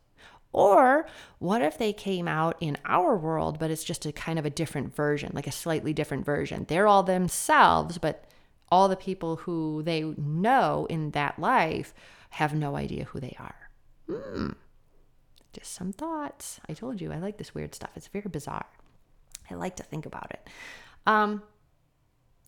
Or 0.51 1.05
what 1.37 1.61
if 1.61 1.77
they 1.77 1.93
came 1.93 2.27
out 2.27 2.57
in 2.59 2.77
our 2.85 3.15
world, 3.15 3.59
but 3.59 3.69
it's 3.69 3.83
just 3.83 4.05
a 4.05 4.11
kind 4.11 4.39
of 4.39 4.45
a 4.45 4.49
different 4.49 4.95
version, 4.95 5.31
like 5.33 5.47
a 5.47 5.51
slightly 5.51 5.93
different 5.93 6.25
version? 6.25 6.65
They're 6.67 6.87
all 6.87 7.03
themselves, 7.03 7.97
but 7.99 8.25
all 8.71 8.87
the 8.87 8.95
people 8.95 9.37
who 9.37 9.83
they 9.83 10.01
know 10.01 10.87
in 10.89 11.11
that 11.11 11.37
life 11.39 11.93
have 12.31 12.53
no 12.53 12.75
idea 12.75 13.05
who 13.05 13.19
they 13.19 13.35
are. 13.39 13.69
Hmm. 14.07 14.51
Just 15.53 15.73
some 15.73 15.93
thoughts. 15.93 16.59
I 16.67 16.73
told 16.73 17.01
you 17.01 17.11
I 17.11 17.19
like 17.19 17.37
this 17.37 17.53
weird 17.53 17.75
stuff. 17.75 17.91
It's 17.95 18.07
very 18.07 18.29
bizarre. 18.29 18.67
I 19.49 19.55
like 19.55 19.75
to 19.77 19.83
think 19.83 20.05
about 20.05 20.31
it. 20.31 20.47
Um, 21.05 21.43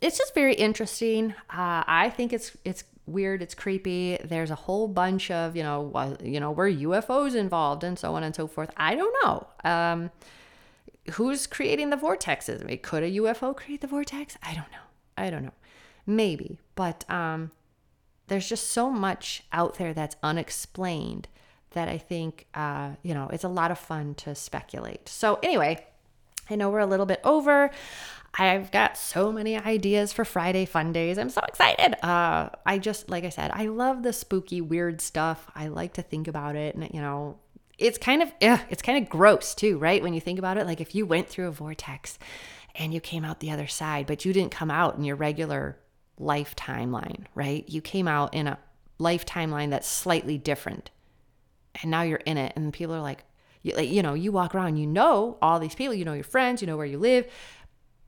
it's 0.01 0.17
just 0.17 0.33
very 0.33 0.55
interesting. 0.55 1.31
Uh, 1.49 1.83
I 1.87 2.11
think 2.15 2.33
it's 2.33 2.57
it's 2.65 2.83
weird. 3.05 3.41
It's 3.41 3.53
creepy. 3.53 4.17
There's 4.23 4.51
a 4.51 4.55
whole 4.55 4.87
bunch 4.87 5.31
of 5.31 5.55
you 5.55 5.63
know 5.63 5.91
uh, 5.93 6.15
you 6.23 6.39
know 6.39 6.51
were 6.51 6.69
UFOs 6.69 7.35
involved 7.35 7.83
and 7.83 7.97
so 7.97 8.15
on 8.15 8.23
and 8.23 8.35
so 8.35 8.47
forth. 8.47 8.71
I 8.75 8.95
don't 8.95 9.15
know. 9.23 9.47
Um, 9.63 10.11
who's 11.13 11.47
creating 11.47 11.91
the 11.91 11.97
vortexes? 11.97 12.61
I 12.61 12.65
mean, 12.65 12.79
could 12.79 13.03
a 13.03 13.11
UFO 13.11 13.55
create 13.55 13.81
the 13.81 13.87
vortex? 13.87 14.37
I 14.43 14.53
don't 14.53 14.71
know. 14.71 14.85
I 15.17 15.29
don't 15.29 15.43
know. 15.43 15.53
Maybe, 16.07 16.57
but 16.75 17.09
um, 17.09 17.51
there's 18.27 18.49
just 18.49 18.71
so 18.71 18.89
much 18.89 19.43
out 19.51 19.75
there 19.75 19.93
that's 19.93 20.15
unexplained 20.23 21.27
that 21.71 21.87
I 21.87 21.99
think 21.99 22.47
uh, 22.55 22.91
you 23.03 23.13
know 23.13 23.29
it's 23.31 23.43
a 23.43 23.49
lot 23.49 23.69
of 23.69 23.77
fun 23.77 24.15
to 24.15 24.33
speculate. 24.33 25.07
So 25.07 25.39
anyway, 25.43 25.85
I 26.49 26.55
know 26.55 26.69
we're 26.71 26.79
a 26.79 26.87
little 26.87 27.05
bit 27.05 27.21
over. 27.23 27.69
I've 28.37 28.71
got 28.71 28.97
so 28.97 29.31
many 29.31 29.57
ideas 29.57 30.13
for 30.13 30.23
Friday 30.23 30.65
fun 30.65 30.93
days. 30.93 31.17
I'm 31.17 31.29
so 31.29 31.41
excited. 31.47 32.03
Uh, 32.05 32.49
I 32.65 32.77
just, 32.77 33.09
like 33.09 33.25
I 33.25 33.29
said, 33.29 33.51
I 33.53 33.65
love 33.65 34.03
the 34.03 34.13
spooky, 34.13 34.61
weird 34.61 35.01
stuff. 35.01 35.49
I 35.53 35.67
like 35.67 35.93
to 35.93 36.01
think 36.01 36.27
about 36.27 36.55
it. 36.55 36.75
And, 36.75 36.89
you 36.93 37.01
know, 37.01 37.39
it's 37.77 37.97
kind 37.97 38.21
of, 38.21 38.31
ugh, 38.41 38.59
it's 38.69 38.81
kind 38.81 39.03
of 39.03 39.09
gross 39.09 39.53
too, 39.53 39.77
right? 39.77 40.01
When 40.01 40.13
you 40.13 40.21
think 40.21 40.39
about 40.39 40.57
it, 40.57 40.65
like 40.65 40.79
if 40.79 40.95
you 40.95 41.05
went 41.05 41.27
through 41.27 41.47
a 41.47 41.51
vortex 41.51 42.17
and 42.75 42.93
you 42.93 43.01
came 43.01 43.25
out 43.25 43.41
the 43.41 43.51
other 43.51 43.67
side, 43.67 44.07
but 44.07 44.23
you 44.23 44.31
didn't 44.31 44.51
come 44.51 44.71
out 44.71 44.95
in 44.95 45.03
your 45.03 45.17
regular 45.17 45.77
life 46.17 46.55
timeline, 46.55 47.25
right? 47.35 47.67
You 47.67 47.81
came 47.81 48.07
out 48.07 48.33
in 48.33 48.47
a 48.47 48.59
life 48.97 49.25
timeline 49.25 49.71
that's 49.71 49.87
slightly 49.87 50.37
different. 50.37 50.89
And 51.81 51.91
now 51.91 52.03
you're 52.03 52.17
in 52.17 52.37
it. 52.37 52.53
And 52.55 52.71
people 52.71 52.95
are 52.95 53.01
like, 53.01 53.25
you, 53.63 53.75
like, 53.75 53.89
you 53.89 54.01
know, 54.01 54.13
you 54.13 54.31
walk 54.31 54.55
around, 54.55 54.77
you 54.77 54.87
know 54.87 55.37
all 55.41 55.59
these 55.59 55.75
people, 55.75 55.93
you 55.93 56.05
know 56.05 56.13
your 56.13 56.23
friends, 56.23 56.61
you 56.61 56.67
know 56.67 56.77
where 56.77 56.85
you 56.85 56.97
live 56.97 57.27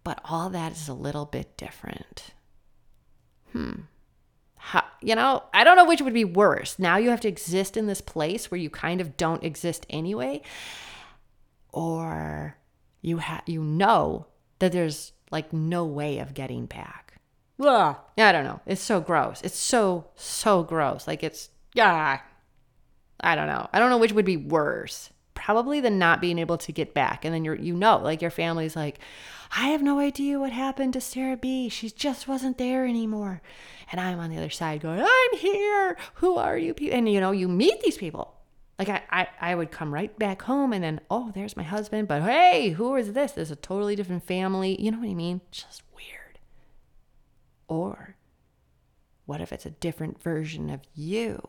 but 0.04 0.20
all 0.26 0.50
that 0.50 0.74
is 0.74 0.88
a 0.88 0.94
little 0.94 1.26
bit 1.26 1.56
different. 1.58 2.34
Hmm. 3.52 3.82
How, 4.56 4.84
you 5.02 5.16
know, 5.16 5.44
I 5.54 5.64
don't 5.64 5.76
know 5.76 5.86
which 5.86 6.02
would 6.02 6.14
be 6.14 6.26
worse. 6.26 6.80
Now 6.80 6.98
you 6.98 7.10
have 7.10 7.22
to 7.22 7.28
exist 7.28 7.76
in 7.76 7.88
this 7.88 8.02
place 8.02 8.50
where 8.50 8.60
you 8.60 8.70
kind 8.70 9.02
of 9.02 9.18
don't 9.18 9.44
exist 9.44 9.86
anyway, 9.90 10.42
or 11.72 12.58
you 13.02 13.18
have 13.18 13.44
you 13.46 13.62
know 13.64 14.28
that 14.60 14.72
there's 14.72 15.12
like 15.32 15.52
no 15.52 15.86
way 15.86 16.20
of 16.20 16.34
getting 16.34 16.66
back. 16.66 17.20
Ugh. 17.60 17.96
I 18.18 18.32
don't 18.32 18.44
know. 18.44 18.62
It's 18.66 18.82
so 18.82 19.02
gross. 19.02 19.42
It's 19.44 19.58
so 19.58 20.08
so 20.16 20.64
gross. 20.64 21.08
Like 21.08 21.24
it's 21.24 21.50
yeah. 21.74 22.20
I 23.20 23.36
don't 23.36 23.48
know. 23.48 23.70
I 23.72 23.80
don't 23.80 23.90
know 23.90 23.98
which 23.98 24.14
would 24.14 24.26
be 24.26 24.38
worse. 24.38 25.10
Probably 25.34 25.82
the 25.82 25.90
not 25.90 26.22
being 26.22 26.40
able 26.40 26.58
to 26.60 26.72
get 26.72 26.94
back, 26.94 27.26
and 27.26 27.34
then 27.34 27.44
you're 27.44 27.56
you 27.56 27.76
know 27.76 27.98
like 27.98 28.22
your 28.22 28.32
family's 28.32 28.76
like, 28.76 29.00
I 29.56 29.68
have 29.68 29.84
no 29.84 30.00
idea 30.00 30.40
what 30.40 30.52
happened 30.52 30.94
to 30.94 31.02
Sarah 31.02 31.38
B. 31.38 31.70
She 31.70 31.90
just 31.90 32.28
wasn't 32.28 32.58
there 32.58 32.86
anymore. 32.86 33.42
And 33.92 34.02
I'm 34.02 34.20
on 34.20 34.32
the 34.32 34.38
other 34.38 34.50
side 34.50 34.82
going, 34.82 35.00
I'm 35.00 35.38
here. 35.38 35.96
Who 36.16 36.38
are 36.38 36.58
you 36.58 36.74
people? 36.74 36.98
And 36.98 37.08
you 37.08 37.20
know, 37.20 37.32
you 37.32 37.48
meet 37.48 37.82
these 37.82 37.98
people. 37.98 38.34
Like 38.80 38.90
I, 38.90 39.04
I, 39.12 39.28
I 39.52 39.56
would 39.56 39.70
come 39.70 39.94
right 39.94 40.18
back 40.18 40.42
home 40.42 40.74
and 40.74 40.84
then, 40.84 41.02
oh, 41.12 41.32
there's 41.36 41.56
my 41.56 41.64
husband. 41.64 42.08
But 42.08 42.24
hey, 42.24 42.72
who 42.72 42.96
is 42.96 43.14
this? 43.14 43.34
There's 43.34 43.52
a 43.52 43.56
totally 43.56 43.96
different 43.96 44.26
family. 44.26 44.82
You 44.82 44.90
know 44.90 45.00
what 45.00 45.10
I 45.10 45.14
mean? 45.14 45.42
Just 45.52 45.84
weird. 45.96 46.40
Or 47.68 48.16
what 49.26 49.40
if 49.40 49.54
it's 49.54 49.68
a 49.68 49.72
different 49.72 50.22
version 50.22 50.72
of 50.72 50.82
you 50.96 51.48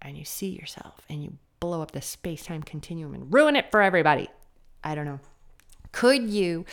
and 0.00 0.16
you 0.16 0.24
see 0.24 0.48
yourself 0.48 1.02
and 1.10 1.22
you 1.22 1.36
blow 1.60 1.82
up 1.82 1.92
the 1.92 2.00
space 2.00 2.46
time 2.46 2.62
continuum 2.62 3.12
and 3.12 3.32
ruin 3.32 3.56
it 3.56 3.70
for 3.70 3.82
everybody? 3.82 4.28
I 4.82 4.94
don't 4.94 5.04
know. 5.04 5.20
Could 5.92 6.28
you, 6.28 6.64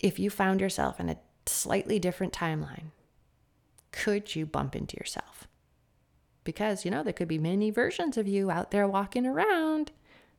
if 0.00 0.18
you 0.18 0.30
found 0.30 0.60
yourself 0.60 1.00
in 1.00 1.08
a 1.08 1.18
slightly 1.46 1.98
different 1.98 2.32
timeline, 2.32 2.90
could 3.92 4.34
you 4.34 4.46
bump 4.46 4.76
into 4.76 4.96
yourself? 4.96 5.48
Because, 6.44 6.84
you 6.84 6.90
know, 6.90 7.02
there 7.02 7.12
could 7.12 7.28
be 7.28 7.38
many 7.38 7.70
versions 7.70 8.16
of 8.16 8.28
you 8.28 8.50
out 8.50 8.70
there 8.70 8.86
walking 8.86 9.26
around. 9.26 9.90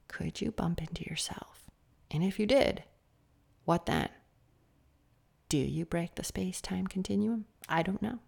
Could 0.07 0.39
you 0.41 0.51
bump 0.51 0.81
into 0.81 1.03
yourself? 1.03 1.65
And 2.09 2.23
if 2.23 2.39
you 2.39 2.45
did, 2.45 2.83
what 3.65 3.85
then? 3.85 4.09
Do 5.49 5.57
you 5.57 5.85
break 5.85 6.15
the 6.15 6.23
space 6.23 6.61
time 6.61 6.87
continuum? 6.87 7.45
I 7.67 7.83
don't 7.83 8.01
know. 8.01 8.19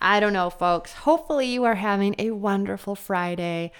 I 0.00 0.20
don't 0.20 0.32
know, 0.32 0.50
folks. 0.50 0.92
Hopefully, 0.92 1.46
you 1.46 1.64
are 1.64 1.74
having 1.74 2.14
a 2.18 2.30
wonderful 2.30 2.94
Friday. 2.94 3.72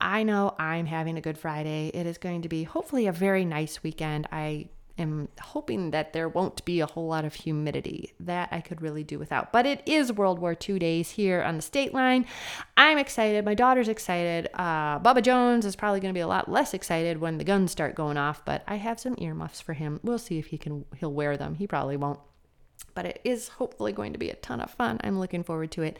I 0.00 0.22
know 0.22 0.54
I'm 0.58 0.86
having 0.86 1.16
a 1.16 1.20
good 1.20 1.38
Friday. 1.38 1.90
It 1.94 2.06
is 2.06 2.18
going 2.18 2.42
to 2.42 2.48
be 2.48 2.64
hopefully 2.64 3.06
a 3.06 3.12
very 3.12 3.44
nice 3.44 3.82
weekend. 3.82 4.28
I 4.30 4.68
am 4.98 5.28
hoping 5.40 5.90
that 5.90 6.12
there 6.12 6.28
won't 6.28 6.64
be 6.64 6.80
a 6.80 6.86
whole 6.86 7.06
lot 7.06 7.24
of 7.24 7.34
humidity. 7.34 8.12
That 8.20 8.48
I 8.52 8.60
could 8.60 8.80
really 8.80 9.02
do 9.02 9.18
without. 9.18 9.52
But 9.52 9.66
it 9.66 9.82
is 9.86 10.12
World 10.12 10.38
War 10.38 10.56
II 10.68 10.78
days 10.78 11.10
here 11.10 11.42
on 11.42 11.56
the 11.56 11.62
state 11.62 11.92
line. 11.92 12.26
I'm 12.76 12.98
excited. 12.98 13.44
My 13.44 13.54
daughter's 13.54 13.88
excited. 13.88 14.48
Uh, 14.54 15.00
Bubba 15.00 15.22
Jones 15.22 15.66
is 15.66 15.76
probably 15.76 16.00
going 16.00 16.14
to 16.14 16.18
be 16.18 16.22
a 16.22 16.28
lot 16.28 16.50
less 16.50 16.74
excited 16.74 17.20
when 17.20 17.38
the 17.38 17.44
guns 17.44 17.72
start 17.72 17.94
going 17.94 18.16
off. 18.16 18.44
But 18.44 18.62
I 18.66 18.76
have 18.76 19.00
some 19.00 19.16
earmuffs 19.18 19.60
for 19.60 19.72
him. 19.72 20.00
We'll 20.02 20.18
see 20.18 20.38
if 20.38 20.46
he 20.46 20.58
can. 20.58 20.84
He'll 20.96 21.12
wear 21.12 21.36
them. 21.36 21.56
He 21.56 21.66
probably 21.66 21.96
won't 21.96 22.20
but 22.94 23.06
it 23.06 23.20
is 23.24 23.48
hopefully 23.48 23.92
going 23.92 24.12
to 24.12 24.18
be 24.18 24.30
a 24.30 24.36
ton 24.36 24.60
of 24.60 24.70
fun. 24.70 25.00
I'm 25.02 25.18
looking 25.18 25.42
forward 25.42 25.72
to 25.72 25.82
it. 25.82 25.98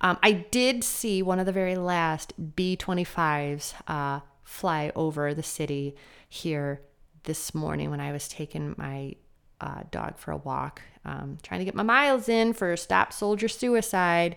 Um, 0.00 0.18
I 0.22 0.32
did 0.32 0.84
see 0.84 1.22
one 1.22 1.38
of 1.38 1.46
the 1.46 1.52
very 1.52 1.76
last 1.76 2.34
B 2.54 2.76
25s 2.78 3.74
uh, 3.88 4.20
fly 4.44 4.92
over 4.94 5.32
the 5.32 5.42
city 5.42 5.96
here 6.28 6.82
this 7.26 7.54
morning 7.54 7.90
when 7.90 8.00
I 8.00 8.12
was 8.12 8.28
taking 8.28 8.74
my 8.78 9.14
uh, 9.60 9.82
dog 9.90 10.18
for 10.18 10.32
a 10.32 10.36
walk, 10.38 10.80
um, 11.04 11.38
trying 11.42 11.60
to 11.60 11.64
get 11.64 11.74
my 11.74 11.82
miles 11.82 12.28
in 12.28 12.52
for 12.52 12.76
Stop 12.76 13.12
Soldier 13.12 13.48
Suicide. 13.48 14.36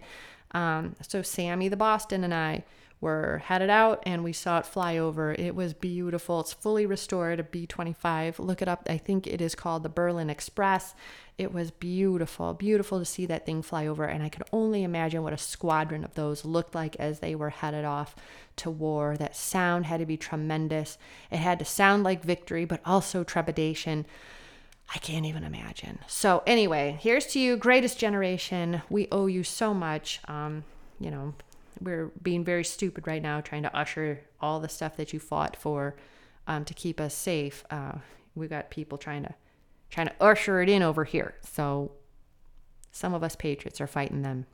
Um, 0.52 0.96
so, 1.02 1.22
Sammy 1.22 1.70
the 1.70 1.78
Boston 1.78 2.24
and 2.24 2.34
I 2.34 2.64
were 3.02 3.42
headed 3.46 3.70
out 3.70 4.04
and 4.06 4.24
we 4.24 4.34
saw 4.34 4.60
it 4.60 4.66
fly 4.66 4.98
over. 4.98 5.34
It 5.34 5.56
was 5.56 5.74
beautiful. 5.74 6.42
It's 6.42 6.52
fully 6.52 6.86
restored, 6.86 7.40
a 7.40 7.44
B 7.44 7.66
25. 7.66 8.40
Look 8.40 8.62
it 8.62 8.68
up. 8.68 8.84
I 8.90 8.98
think 8.98 9.26
it 9.26 9.40
is 9.40 9.56
called 9.56 9.84
the 9.84 9.90
Berlin 9.90 10.30
Express. 10.30 10.96
It 11.38 11.54
was 11.54 11.72
beautiful, 11.72 12.54
beautiful 12.54 13.00
to 13.00 13.06
see 13.06 13.26
that 13.28 13.46
thing 13.46 13.62
fly 13.62 13.88
over. 13.88 14.04
And 14.04 14.22
I 14.22 14.28
could 14.28 14.44
only 14.52 14.84
imagine 14.84 15.24
what 15.24 15.32
a 15.32 15.38
squadron 15.38 16.04
of 16.04 16.16
those 16.16 16.44
looked 16.44 16.76
like 16.76 16.98
as 16.98 17.20
they 17.20 17.36
were 17.36 17.52
headed 17.52 17.86
off 17.86 18.16
to 18.58 18.70
war. 18.70 19.16
That 19.16 19.36
sound 19.36 19.86
had 19.86 20.02
to 20.02 20.06
be 20.06 20.18
tremendous. 20.18 20.98
It 21.32 21.38
had 21.38 21.60
to 21.60 21.66
sound 21.66 22.04
like 22.04 22.24
victory, 22.24 22.66
but 22.66 22.82
also 22.86 23.24
trepidation. 23.24 24.06
I 24.94 24.98
can't 24.98 25.26
even 25.26 25.44
imagine. 25.44 26.00
So, 26.08 26.44
anyway, 26.46 26.98
here's 27.00 27.28
to 27.28 27.40
you, 27.40 27.56
greatest 27.56 27.98
generation. 27.98 28.82
We 28.90 29.08
owe 29.10 29.28
you 29.28 29.44
so 29.44 29.74
much. 29.74 30.20
Um, 30.28 30.66
you 31.00 31.12
know, 31.12 31.36
we're 31.82 32.12
being 32.22 32.44
very 32.44 32.64
stupid 32.64 33.08
right 33.08 33.22
now 33.22 33.42
trying 33.42 33.64
to 33.64 33.76
usher 33.76 34.22
all 34.40 34.60
the 34.60 34.70
stuff 34.70 34.98
that 34.98 35.14
you 35.14 35.20
fought 35.20 35.56
for 35.56 35.96
um, 36.48 36.66
to 36.66 36.74
keep 36.74 37.00
us 37.00 37.14
safe. 37.14 37.64
Uh, 37.70 37.94
we 38.36 38.48
got 38.48 38.70
people 38.70 38.98
trying 38.98 39.24
to 39.24 39.34
trying 39.90 40.08
to 40.08 40.14
usher 40.22 40.62
it 40.62 40.70
in 40.70 40.84
over 40.84 41.04
here. 41.04 41.36
So 41.42 41.92
some 42.92 43.14
of 43.14 43.24
us 43.24 43.36
patriots 43.36 43.82
are 43.82 43.88
fighting 43.88 44.22
them. 44.22 44.46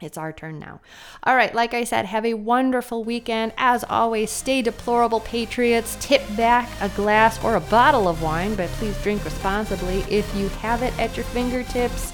It's 0.00 0.18
our 0.18 0.32
turn 0.32 0.58
now. 0.58 0.80
All 1.22 1.36
right, 1.36 1.54
like 1.54 1.74
I 1.74 1.84
said, 1.84 2.06
have 2.06 2.26
a 2.26 2.34
wonderful 2.34 3.04
weekend. 3.04 3.52
As 3.56 3.84
always, 3.84 4.30
stay 4.30 4.60
deplorable, 4.60 5.20
patriots. 5.20 5.96
Tip 6.00 6.22
back 6.36 6.68
a 6.80 6.88
glass 6.90 7.42
or 7.44 7.54
a 7.54 7.60
bottle 7.60 8.08
of 8.08 8.20
wine, 8.20 8.56
but 8.56 8.68
please 8.70 9.00
drink 9.02 9.24
responsibly 9.24 9.98
if 10.10 10.34
you 10.34 10.48
have 10.48 10.82
it 10.82 10.96
at 10.98 11.16
your 11.16 11.24
fingertips. 11.26 12.12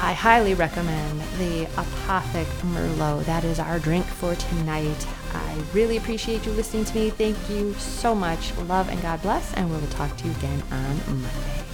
I 0.00 0.12
highly 0.12 0.54
recommend 0.54 1.20
the 1.38 1.66
Apothic 1.76 2.46
Merlot. 2.62 3.24
That 3.24 3.42
is 3.44 3.58
our 3.58 3.80
drink 3.80 4.06
for 4.06 4.36
tonight. 4.36 5.06
I 5.34 5.62
really 5.72 5.96
appreciate 5.96 6.46
you 6.46 6.52
listening 6.52 6.84
to 6.84 6.94
me. 6.94 7.10
Thank 7.10 7.36
you 7.50 7.74
so 7.74 8.14
much. 8.14 8.56
Love 8.58 8.88
and 8.88 9.02
God 9.02 9.20
bless, 9.22 9.52
and 9.54 9.68
we 9.68 9.76
will 9.76 9.88
talk 9.88 10.16
to 10.18 10.24
you 10.26 10.30
again 10.30 10.62
on 10.70 10.96
Monday. 11.20 11.67